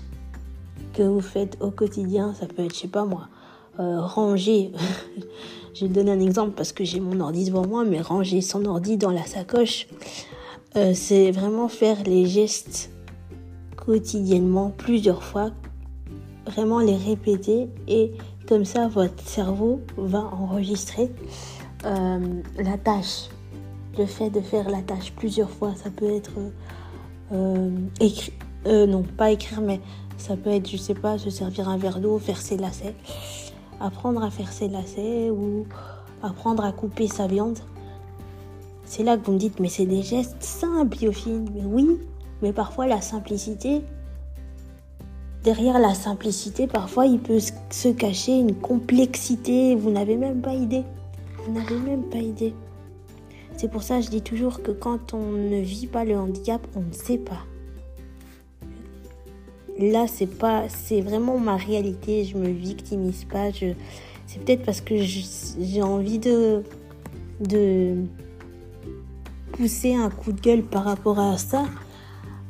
que 0.94 1.04
vous 1.04 1.22
faites 1.22 1.58
au 1.62 1.72
quotidien. 1.72 2.34
Ça 2.34 2.46
peut 2.46 2.64
être, 2.64 2.76
je 2.76 2.82
sais 2.82 2.88
pas 2.88 3.06
moi, 3.06 3.28
euh, 3.80 4.02
ranger. 4.02 4.72
je 5.74 5.86
vais 5.86 5.92
donner 5.92 6.12
un 6.12 6.20
exemple 6.20 6.52
parce 6.52 6.72
que 6.72 6.84
j'ai 6.84 7.00
mon 7.00 7.20
ordi 7.20 7.46
devant 7.46 7.66
moi, 7.66 7.84
mais 7.86 8.02
ranger 8.02 8.42
son 8.42 8.66
ordi 8.66 8.98
dans 8.98 9.12
la 9.12 9.26
sacoche, 9.26 9.88
euh, 10.76 10.94
c'est 10.94 11.32
vraiment 11.32 11.68
faire 11.68 12.04
les 12.04 12.26
gestes 12.26 12.92
quotidiennement 13.76 14.72
plusieurs 14.78 15.24
fois 15.24 15.52
vraiment 16.46 16.80
les 16.80 16.96
répéter 16.96 17.70
et 17.88 18.14
comme 18.48 18.66
ça 18.66 18.88
votre 18.88 19.22
cerveau 19.24 19.82
va 19.98 20.20
enregistrer 20.20 21.12
euh, 21.86 22.42
la 22.58 22.78
tâche. 22.78 23.30
Le 23.98 24.06
fait 24.06 24.30
de 24.30 24.40
faire 24.40 24.70
la 24.70 24.82
tâche 24.82 25.12
plusieurs 25.14 25.50
fois, 25.50 25.74
ça 25.76 25.90
peut 25.90 26.10
être 26.10 26.32
euh, 27.34 27.70
écrit, 28.00 28.34
euh, 28.68 28.86
non 28.86 29.04
pas 29.04 29.32
écrire, 29.32 29.62
mais 29.62 29.82
ça 30.18 30.38
peut 30.38 30.50
être, 30.50 30.70
je 30.70 30.78
sais 30.78 30.94
pas, 30.94 31.18
se 31.18 31.30
servir 31.30 31.68
un 31.68 31.78
verre 31.78 32.00
d'eau, 32.00 32.18
faire 32.20 32.38
ses 32.38 32.58
lacets, 32.58 32.96
apprendre 33.80 34.24
à 34.24 34.30
faire 34.30 34.52
ses 34.52 34.68
lacets 34.68 35.30
ou 35.30 35.66
apprendre 36.22 36.64
à 36.64 36.72
couper 36.72 37.08
sa 37.08 37.28
viande. 37.28 37.60
C'est 38.86 39.04
là 39.04 39.18
que 39.18 39.26
vous 39.26 39.34
me 39.34 39.38
dites, 39.38 39.60
mais 39.60 39.70
c'est 39.70 39.86
des 39.86 40.04
gestes 40.04 40.44
simples, 40.44 40.98
Yophine. 41.04 41.50
Mais 41.56 41.66
oui, 41.66 42.00
mais 42.42 42.54
parfois 42.54 42.88
la 42.88 43.02
simplicité, 43.02 43.82
derrière 45.44 45.80
la 45.80 45.94
simplicité, 45.94 46.68
parfois 46.68 47.06
il 47.06 47.20
peut 47.20 47.40
se 47.40 47.90
cacher 47.90 48.40
une 48.40 48.56
complexité. 48.56 49.76
Vous 49.76 49.92
n'avez 49.92 50.16
même 50.16 50.42
pas 50.42 50.54
idée. 50.54 50.84
Vous 51.46 51.54
n'avez 51.54 51.78
même 51.78 52.04
pas 52.04 52.20
idée. 52.20 52.54
C'est 53.58 53.70
pour 53.70 53.84
ça 53.84 53.98
que 53.98 54.06
je 54.06 54.10
dis 54.10 54.22
toujours 54.22 54.62
que 54.62 54.72
quand 54.72 55.14
on 55.14 55.32
ne 55.32 55.60
vit 55.60 55.88
pas 55.88 56.04
le 56.04 56.18
handicap, 56.18 56.66
on 56.76 56.82
ne 56.82 56.94
sait 56.94 57.18
pas. 57.18 57.46
Là, 59.78 60.06
c'est 60.08 60.28
pas, 60.28 60.70
c'est 60.70 61.02
vraiment 61.02 61.38
ma 61.38 61.58
réalité. 61.58 62.24
Je 62.24 62.38
me 62.38 62.50
victimise 62.50 63.26
pas. 63.26 63.52
Je, 63.52 63.74
c'est 64.28 64.44
peut-être 64.44 64.64
parce 64.64 64.82
que 64.82 64.96
j'ai 64.98 65.82
envie 65.82 66.20
de, 66.20 66.64
de 67.40 68.06
pousser 69.52 69.94
un 69.96 70.10
coup 70.10 70.32
de 70.32 70.42
gueule 70.42 70.64
par 70.64 70.86
rapport 70.86 71.20
à 71.20 71.38
ça, 71.38 71.66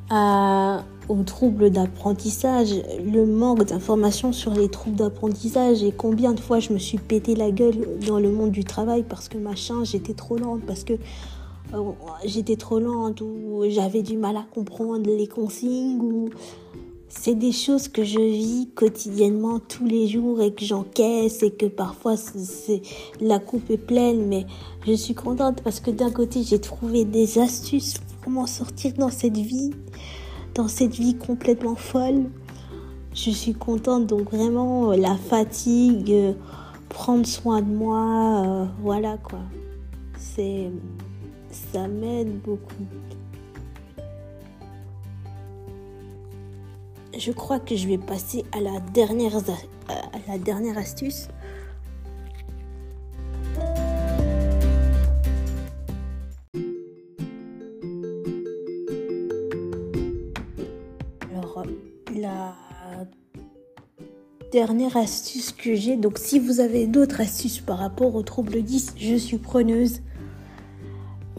à, 0.10 0.84
aux 1.10 1.24
troubles 1.24 1.70
d'apprentissage, 1.70 2.74
le 3.04 3.26
manque 3.26 3.66
d'informations 3.66 4.32
sur 4.32 4.54
les 4.54 4.70
troubles 4.70 4.98
d'apprentissage 4.98 5.84
et 5.84 5.92
combien 5.92 6.34
de 6.34 6.40
fois 6.40 6.60
je 6.60 6.74
me 6.74 6.80
suis 6.80 6.98
pété 6.98 7.36
la 7.36 7.52
gueule 7.52 8.00
dans 8.08 8.20
le 8.20 8.32
monde 8.32 8.52
du 8.52 8.64
travail 8.64 9.04
parce 9.08 9.28
que 9.28 9.38
machin, 9.38 9.84
j'étais 9.84 10.14
trop 10.14 10.38
lente, 10.38 10.62
parce 10.66 10.84
que 10.84 10.94
euh, 11.74 11.92
j'étais 12.26 12.56
trop 12.56 12.80
lente 12.80 13.22
ou 13.22 13.64
j'avais 13.70 14.02
du 14.02 14.18
mal 14.18 14.38
à 14.38 14.44
comprendre 14.54 15.10
les 15.10 15.28
consignes 15.28 16.00
ou 16.02 16.30
c'est 17.08 17.36
des 17.36 17.52
choses 17.52 17.88
que 17.88 18.04
je 18.04 18.20
vis 18.20 18.70
quotidiennement 18.74 19.60
tous 19.60 19.86
les 19.86 20.08
jours 20.08 20.42
et 20.42 20.54
que 20.54 20.64
j'encaisse 20.64 21.44
et 21.44 21.52
que 21.52 21.66
parfois 21.66 22.16
c'est 22.16 22.82
la 23.20 23.40
coupe 23.40 23.70
est 23.70 23.78
pleine 23.78 24.28
mais 24.28 24.46
je 24.88 24.94
suis 24.94 25.14
contente 25.14 25.62
parce 25.62 25.80
que 25.82 25.92
d'un 25.92 26.12
côté 26.12 26.42
j'ai 26.44 26.60
trouvé 26.60 27.04
des 27.04 27.38
astuces 27.38 27.96
pour 28.22 28.32
m'en 28.32 28.48
sortir 28.48 28.94
dans 28.94 29.10
cette 29.10 29.38
vie 29.38 29.72
dans 30.56 30.68
cette 30.68 30.96
vie 30.96 31.16
complètement 31.16 31.76
folle. 31.76 32.30
Je 33.14 33.32
suis 33.32 33.54
contente 33.54 34.08
donc 34.08 34.32
vraiment 34.32 34.92
la 34.92 35.16
fatigue 35.16 36.36
prendre 36.90 37.26
soin 37.26 37.62
de 37.62 37.74
moi 37.74 38.44
euh, 38.46 38.66
voilà 38.82 39.18
quoi. 39.18 39.40
C'est 40.18 40.70
ça 41.52 41.88
m'aide 41.88 42.40
beaucoup. 42.42 42.86
Je 47.18 47.32
crois 47.32 47.60
que 47.60 47.76
je 47.76 47.88
vais 47.88 47.98
passer 47.98 48.46
à 48.54 48.62
la 48.62 48.80
dernière 48.80 49.36
astuce. 50.78 51.28
Dernière 64.52 64.98
astuce 64.98 65.52
que 65.52 65.76
j'ai, 65.76 65.96
donc 65.96 66.18
si 66.18 66.40
vous 66.40 66.60
avez 66.60 66.86
d'autres 66.86 67.22
astuces 67.22 67.60
par 67.60 67.80
rapport 67.80 68.16
au 68.16 68.22
trouble 68.22 68.62
10, 68.62 68.96
je 68.98 69.16
suis 69.16 69.38
preneuse. 69.38 70.02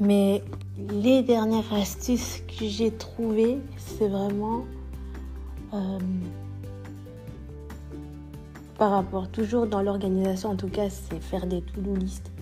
Mais 0.00 0.42
les 0.90 1.22
dernières 1.22 1.72
astuces 1.74 2.42
que 2.48 2.66
j'ai 2.66 2.90
trouvées, 2.90 3.58
c'est 3.76 4.08
vraiment 4.08 4.64
euh, 5.74 5.98
par 8.78 8.90
rapport, 8.90 9.28
toujours 9.28 9.66
dans 9.66 9.80
l'organisation, 9.80 10.50
en 10.50 10.56
tout 10.56 10.68
cas, 10.68 10.90
c'est 10.90 11.20
faire 11.20 11.46
des 11.46 11.62
to-do 11.62 11.94
list. 11.94 12.32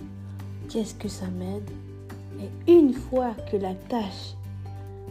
Qu'est-ce 0.69 0.95
que 0.95 1.07
ça 1.07 1.27
m'aide? 1.27 1.69
Et 2.67 2.71
une 2.71 2.93
fois 2.93 3.35
que 3.51 3.57
la 3.57 3.75
tâche 3.75 4.35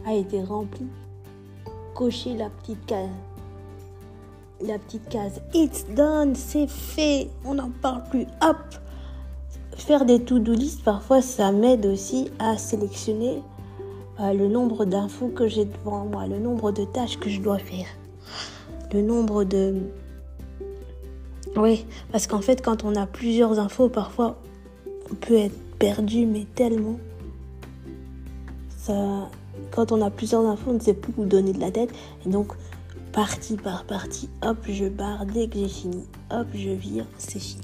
a 0.07 0.14
été 0.14 0.42
remplie, 0.42 0.88
cocher 1.94 2.35
la 2.37 2.51
petite 2.51 2.85
case. 2.87 3.09
La 4.66 4.79
petite 4.79 5.09
case. 5.09 5.40
It's 5.55 5.87
done, 5.94 6.35
c'est 6.35 6.68
fait, 6.68 7.29
on 7.44 7.55
n'en 7.55 7.70
parle 7.70 8.03
plus. 8.11 8.27
Hop 8.42 8.59
Faire 9.77 10.05
des 10.05 10.23
to-do 10.23 10.53
list, 10.53 10.85
parfois, 10.85 11.23
ça 11.23 11.53
m'aide 11.53 11.87
aussi 11.87 12.31
à 12.38 12.59
sélectionner 12.59 13.42
euh, 14.20 14.35
le 14.35 14.49
nombre 14.49 14.85
d'infos 14.85 15.29
que 15.29 15.49
j'ai 15.49 15.64
devant 15.64 16.05
moi, 16.05 16.27
le 16.27 16.38
nombre 16.38 16.70
de 16.70 16.85
tâches 16.85 17.18
que 17.18 17.31
je 17.31 17.40
dois 17.40 17.59
faire 17.59 17.87
le 18.92 19.03
nombre 19.03 19.44
de... 19.44 19.75
Oui, 21.57 21.85
parce 22.12 22.27
qu'en 22.27 22.40
fait, 22.40 22.62
quand 22.62 22.85
on 22.85 22.94
a 22.94 23.07
plusieurs 23.07 23.59
infos, 23.59 23.88
parfois, 23.88 24.37
on 25.11 25.14
peut 25.14 25.35
être 25.35 25.59
perdu, 25.79 26.27
mais 26.27 26.46
tellement. 26.55 26.99
Ça... 28.77 29.29
Quand 29.73 29.92
on 29.92 30.01
a 30.01 30.11
plusieurs 30.11 30.44
infos, 30.46 30.70
on 30.70 30.75
ne 30.75 30.81
sait 30.81 30.94
plus 30.94 31.12
où 31.16 31.25
donner 31.25 31.53
de 31.53 31.61
la 31.61 31.70
tête. 31.70 31.90
Et 32.25 32.29
donc, 32.29 32.53
partie 33.12 33.57
par 33.57 33.85
partie, 33.85 34.29
hop, 34.42 34.59
je 34.68 34.87
barre 34.87 35.27
dès 35.27 35.49
que 35.49 35.59
j'ai 35.59 35.68
fini. 35.68 36.05
Hop, 36.31 36.46
je 36.55 36.70
vire, 36.70 37.07
c'est 37.18 37.38
fini. 37.38 37.62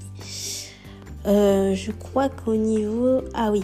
Euh, 1.25 1.73
je 1.73 1.91
crois 1.91 2.29
qu'au 2.29 2.55
niveau... 2.55 3.21
Ah 3.33 3.51
oui. 3.51 3.63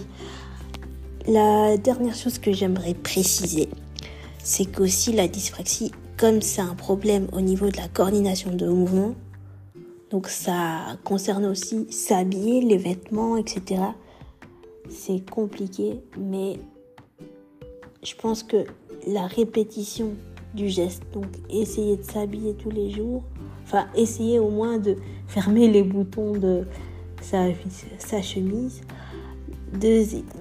La 1.28 1.78
dernière 1.78 2.16
chose 2.16 2.38
que 2.38 2.52
j'aimerais 2.52 2.94
préciser, 2.94 3.70
c'est 4.44 4.66
qu'aussi 4.66 5.14
la 5.14 5.28
dyspraxie 5.28 5.92
comme 6.18 6.42
c'est 6.42 6.62
un 6.62 6.76
problème 6.76 7.28
au 7.34 7.42
niveau 7.42 7.70
de 7.70 7.78
la 7.78 7.88
coordination 7.88 8.54
de 8.54 8.68
mouvement, 8.68 9.16
donc 10.10 10.28
ça 10.28 10.98
concerne 11.04 11.46
aussi 11.46 11.92
s'habiller, 11.92 12.62
les 12.62 12.78
vêtements, 12.78 13.36
etc. 13.36 13.82
C'est 14.90 15.28
compliqué, 15.28 16.02
mais 16.18 16.60
je 18.04 18.14
pense 18.16 18.44
que 18.44 18.66
la 19.08 19.26
répétition 19.26 20.14
du 20.54 20.70
geste, 20.70 21.04
donc 21.14 21.26
essayer 21.50 21.98
de 21.98 22.04
s'habiller 22.04 22.54
tous 22.54 22.70
les 22.70 22.92
jours, 22.92 23.24
enfin 23.66 23.88
essayer 23.96 24.40
au 24.40 24.50
moins 24.50 24.78
de 24.78 24.98
fermer 25.28 25.68
les 25.68 25.84
boutons 25.84 26.34
de 26.34 26.66
sa, 27.22 27.46
sa 27.98 28.22
chemise. 28.22 28.82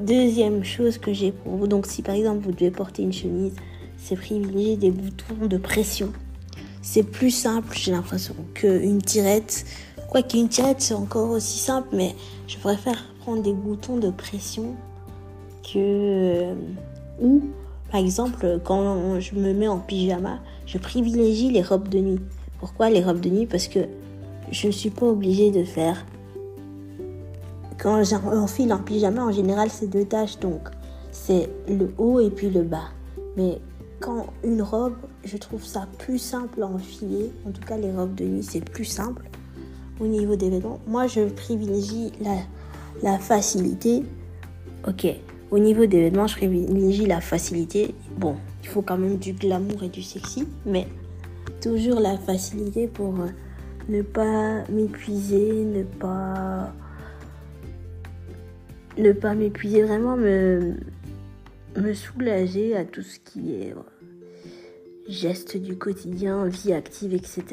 deuxième 0.01 0.64
chose 0.64 0.98
que 0.98 1.12
j'ai 1.12 1.33
pour 1.33 1.57
vous, 1.57 1.66
donc 1.66 1.87
si 1.87 2.03
par 2.03 2.14
exemple 2.14 2.44
vous 2.44 2.53
devez 2.53 2.70
porter 2.70 3.03
une 3.03 3.12
chemise, 3.12 3.55
c'est 3.96 4.16
privilégier 4.16 4.77
des 4.77 4.90
boutons 4.90 5.46
de 5.46 5.57
pression. 5.57 6.12
C'est 6.83 7.05
plus 7.05 7.31
simple, 7.31 7.77
j'ai 7.79 7.92
l'impression, 7.92 8.35
qu'une 8.55 9.01
tirette. 9.01 9.64
Quoique 10.11 10.37
une 10.37 10.48
tirette, 10.48 10.81
c'est 10.81 10.94
encore 10.94 11.31
aussi 11.31 11.59
simple, 11.59 11.88
mais 11.92 12.14
je 12.48 12.59
préfère 12.59 13.03
prendre 13.20 13.42
des 13.42 13.53
boutons 13.53 13.96
de 13.96 14.11
pression 14.11 14.75
que. 15.62 15.79
Euh, 15.79 16.55
ou, 17.20 17.42
par 17.93 18.01
exemple, 18.01 18.59
quand 18.65 19.21
je 19.21 19.35
me 19.35 19.53
mets 19.53 19.69
en 19.69 19.79
pyjama, 19.79 20.39
je 20.65 20.79
privilégie 20.79 21.51
les 21.51 21.61
robes 21.61 21.89
de 21.91 21.99
nuit. 21.99 22.21
Pourquoi 22.59 22.89
les 22.89 23.05
robes 23.05 23.21
de 23.21 23.29
nuit? 23.29 23.47
Parce 23.47 23.69
que 23.69 23.81
je 24.51 24.69
ne 24.69 24.73
suis 24.73 24.89
pas 24.89 25.05
obligée 25.05 25.51
de 25.51 25.63
faire. 25.63 26.07
Quand 27.79 28.03
j'enfile 28.03 28.73
en 28.73 28.79
pyjama, 28.79 29.23
en 29.23 29.31
général, 29.31 29.69
c'est 29.69 29.89
deux 29.89 30.07
tâches, 30.07 30.39
donc 30.39 30.71
c'est 31.11 31.51
le 31.69 31.93
haut 31.99 32.19
et 32.19 32.31
puis 32.31 32.49
le 32.49 32.63
bas. 32.63 32.89
Mais 33.37 33.59
quand 34.01 34.25
une 34.43 34.63
robe, 34.63 34.97
je 35.23 35.37
trouve 35.37 35.63
ça 35.63 35.87
plus 35.99 36.19
simple 36.19 36.63
à 36.63 36.69
enfiler. 36.69 37.31
En 37.47 37.51
tout 37.51 37.61
cas, 37.61 37.77
les 37.77 37.93
robes 37.93 38.15
de 38.15 38.25
nuit, 38.25 38.43
c'est 38.43 38.65
plus 38.65 38.87
simple 38.87 39.29
au 40.01 40.07
niveau 40.07 40.35
des 40.35 40.49
vêtements. 40.49 40.81
Moi, 40.87 41.09
je 41.09 41.29
privilégie 41.29 42.11
la, 42.23 42.37
la 43.03 43.19
facilité. 43.19 44.03
Ok, 44.89 45.07
au 45.53 45.59
niveau 45.59 45.85
des 45.85 46.01
vêtements, 46.01 46.27
je 46.27 46.35
privilégie 46.35 47.05
la 47.05 47.21
facilité. 47.21 47.95
Bon, 48.17 48.37
il 48.62 48.69
faut 48.69 48.81
quand 48.81 48.97
même 48.97 49.19
du 49.19 49.35
glamour 49.35 49.83
et 49.83 49.91
du 49.91 50.03
sexy, 50.03 50.49
mais 50.65 50.88
toujours 51.61 52.01
la 52.01 52.17
facilité 52.17 52.88
pour 52.88 53.21
euh, 53.21 53.29
ne 53.91 54.01
pas 54.01 54.65
m'épuiser, 54.71 55.65
ne 55.65 55.83
pas 55.83 56.73
ne 58.99 59.12
pas 59.12 59.35
m'épuiser, 59.35 59.83
vraiment 59.83 60.17
me, 60.17 60.75
me 61.77 61.93
soulager 61.93 62.75
à 62.75 62.85
tout 62.85 63.03
ce 63.03 63.19
qui 63.19 63.55
est 63.55 63.75
gestes 65.09 65.57
du 65.57 65.77
quotidien, 65.77 66.47
vie 66.47 66.73
active, 66.73 67.15
etc. 67.15 67.45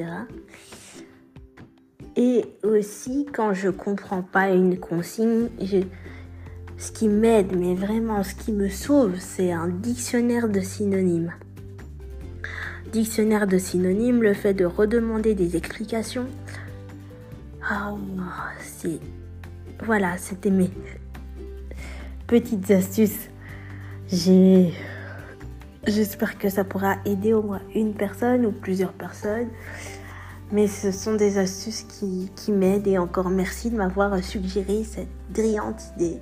Et 2.15 2.45
aussi, 2.63 3.25
quand 3.33 3.53
je 3.53 3.69
comprends 3.69 4.21
pas 4.21 4.49
une 4.51 4.77
consigne, 4.77 5.49
ce 6.79 6.93
qui 6.93 7.09
m'aide, 7.09 7.55
mais 7.55 7.75
vraiment 7.75 8.23
ce 8.23 8.33
qui 8.33 8.53
me 8.53 8.69
sauve, 8.69 9.19
c'est 9.19 9.51
un 9.51 9.67
dictionnaire 9.67 10.47
de 10.47 10.61
synonymes. 10.61 11.33
Dictionnaire 12.93 13.47
de 13.47 13.57
synonymes, 13.57 14.23
le 14.23 14.33
fait 14.33 14.53
de 14.53 14.63
redemander 14.65 15.35
des 15.35 15.57
explications. 15.57 16.27
Ah, 17.69 17.93
c'est. 18.61 18.99
Voilà, 19.83 20.17
c'était 20.17 20.49
mes 20.49 20.71
petites 22.27 22.71
astuces. 22.71 23.29
J'espère 25.85 26.37
que 26.37 26.49
ça 26.49 26.63
pourra 26.63 26.95
aider 27.05 27.33
au 27.33 27.43
moins 27.43 27.61
une 27.75 27.93
personne 27.93 28.45
ou 28.45 28.51
plusieurs 28.51 28.93
personnes. 28.93 29.49
Mais 30.51 30.67
ce 30.67 30.91
sont 30.91 31.15
des 31.15 31.37
astuces 31.37 31.83
qui, 31.83 32.31
qui 32.35 32.51
m'aident 32.51 32.87
et 32.87 32.97
encore 32.97 33.29
merci 33.29 33.69
de 33.69 33.75
m'avoir 33.75 34.23
suggéré 34.23 34.83
cette 34.83 35.09
brillante 35.29 35.81
idée. 35.95 36.19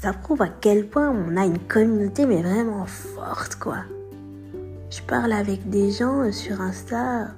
Ça 0.00 0.12
prouve 0.12 0.42
à 0.42 0.48
quel 0.48 0.86
point 0.86 1.10
on 1.10 1.36
a 1.36 1.44
une 1.44 1.58
communauté 1.58 2.24
mais 2.24 2.40
vraiment 2.40 2.86
forte 2.86 3.56
quoi. 3.56 3.78
Je 4.90 5.02
parle 5.02 5.32
avec 5.32 5.68
des 5.68 5.90
gens 5.90 6.30
sur 6.30 6.60
Insta. 6.60 7.28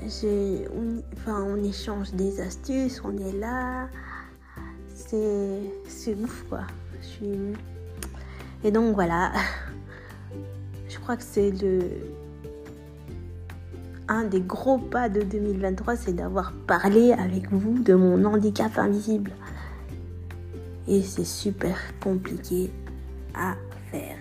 On, 0.00 1.02
enfin, 1.16 1.42
on 1.42 1.56
échange 1.62 2.12
des 2.12 2.40
astuces, 2.40 3.02
on 3.04 3.16
est 3.18 3.32
là. 3.32 3.88
c'est 4.94 6.14
ouf 6.14 6.44
quoi. 6.48 6.60
Et 8.62 8.70
donc 8.70 8.94
voilà, 8.94 9.32
je 10.88 10.98
crois 11.00 11.16
que 11.16 11.24
c'est 11.24 11.50
le 11.50 11.80
un 14.06 14.24
des 14.24 14.40
gros 14.40 14.78
pas 14.78 15.08
de 15.08 15.22
2023, 15.22 15.96
c'est 15.96 16.12
d'avoir 16.12 16.52
parlé 16.52 17.12
avec 17.12 17.50
vous 17.52 17.82
de 17.82 17.94
mon 17.94 18.24
handicap 18.24 18.78
invisible. 18.78 19.32
Et 20.90 21.02
c'est 21.02 21.24
super 21.24 21.78
compliqué 22.00 22.68
à 23.32 23.54
faire. 23.92 24.16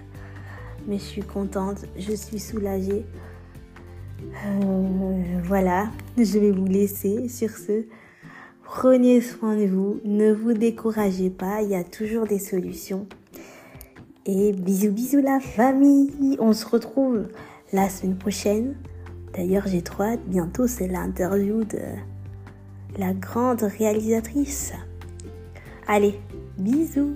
Mais 0.88 0.99
je 0.99 1.03
suis 1.03 1.23
contente, 1.23 1.86
je 1.97 2.13
suis 2.13 2.39
soulagée. 2.39 3.05
Euh, 4.45 5.41
voilà, 5.43 5.89
je 6.15 6.38
vais 6.38 6.51
vous 6.51 6.67
laisser 6.67 7.27
sur 7.27 7.49
ce. 7.49 7.86
Prenez 8.63 9.19
soin 9.19 9.55
de 9.55 9.65
vous, 9.65 9.99
ne 10.05 10.32
vous 10.32 10.53
découragez 10.53 11.32
pas, 11.32 11.63
il 11.63 11.69
y 11.69 11.75
a 11.75 11.84
toujours 11.84 12.27
des 12.27 12.38
solutions. 12.38 13.08
Et 14.27 14.51
bisous 14.51 14.91
bisous 14.91 15.21
la 15.21 15.39
famille, 15.39 16.38
on 16.39 16.53
se 16.53 16.67
retrouve 16.67 17.29
la 17.73 17.89
semaine 17.89 18.15
prochaine. 18.15 18.75
D'ailleurs 19.34 19.65
j'ai 19.65 19.82
trop 19.82 20.03
bientôt 20.27 20.67
c'est 20.67 20.88
l'interview 20.88 21.63
de 21.63 21.79
la 22.99 23.13
grande 23.13 23.63
réalisatrice. 23.63 24.73
Allez, 25.88 26.19
bisous 26.59 27.15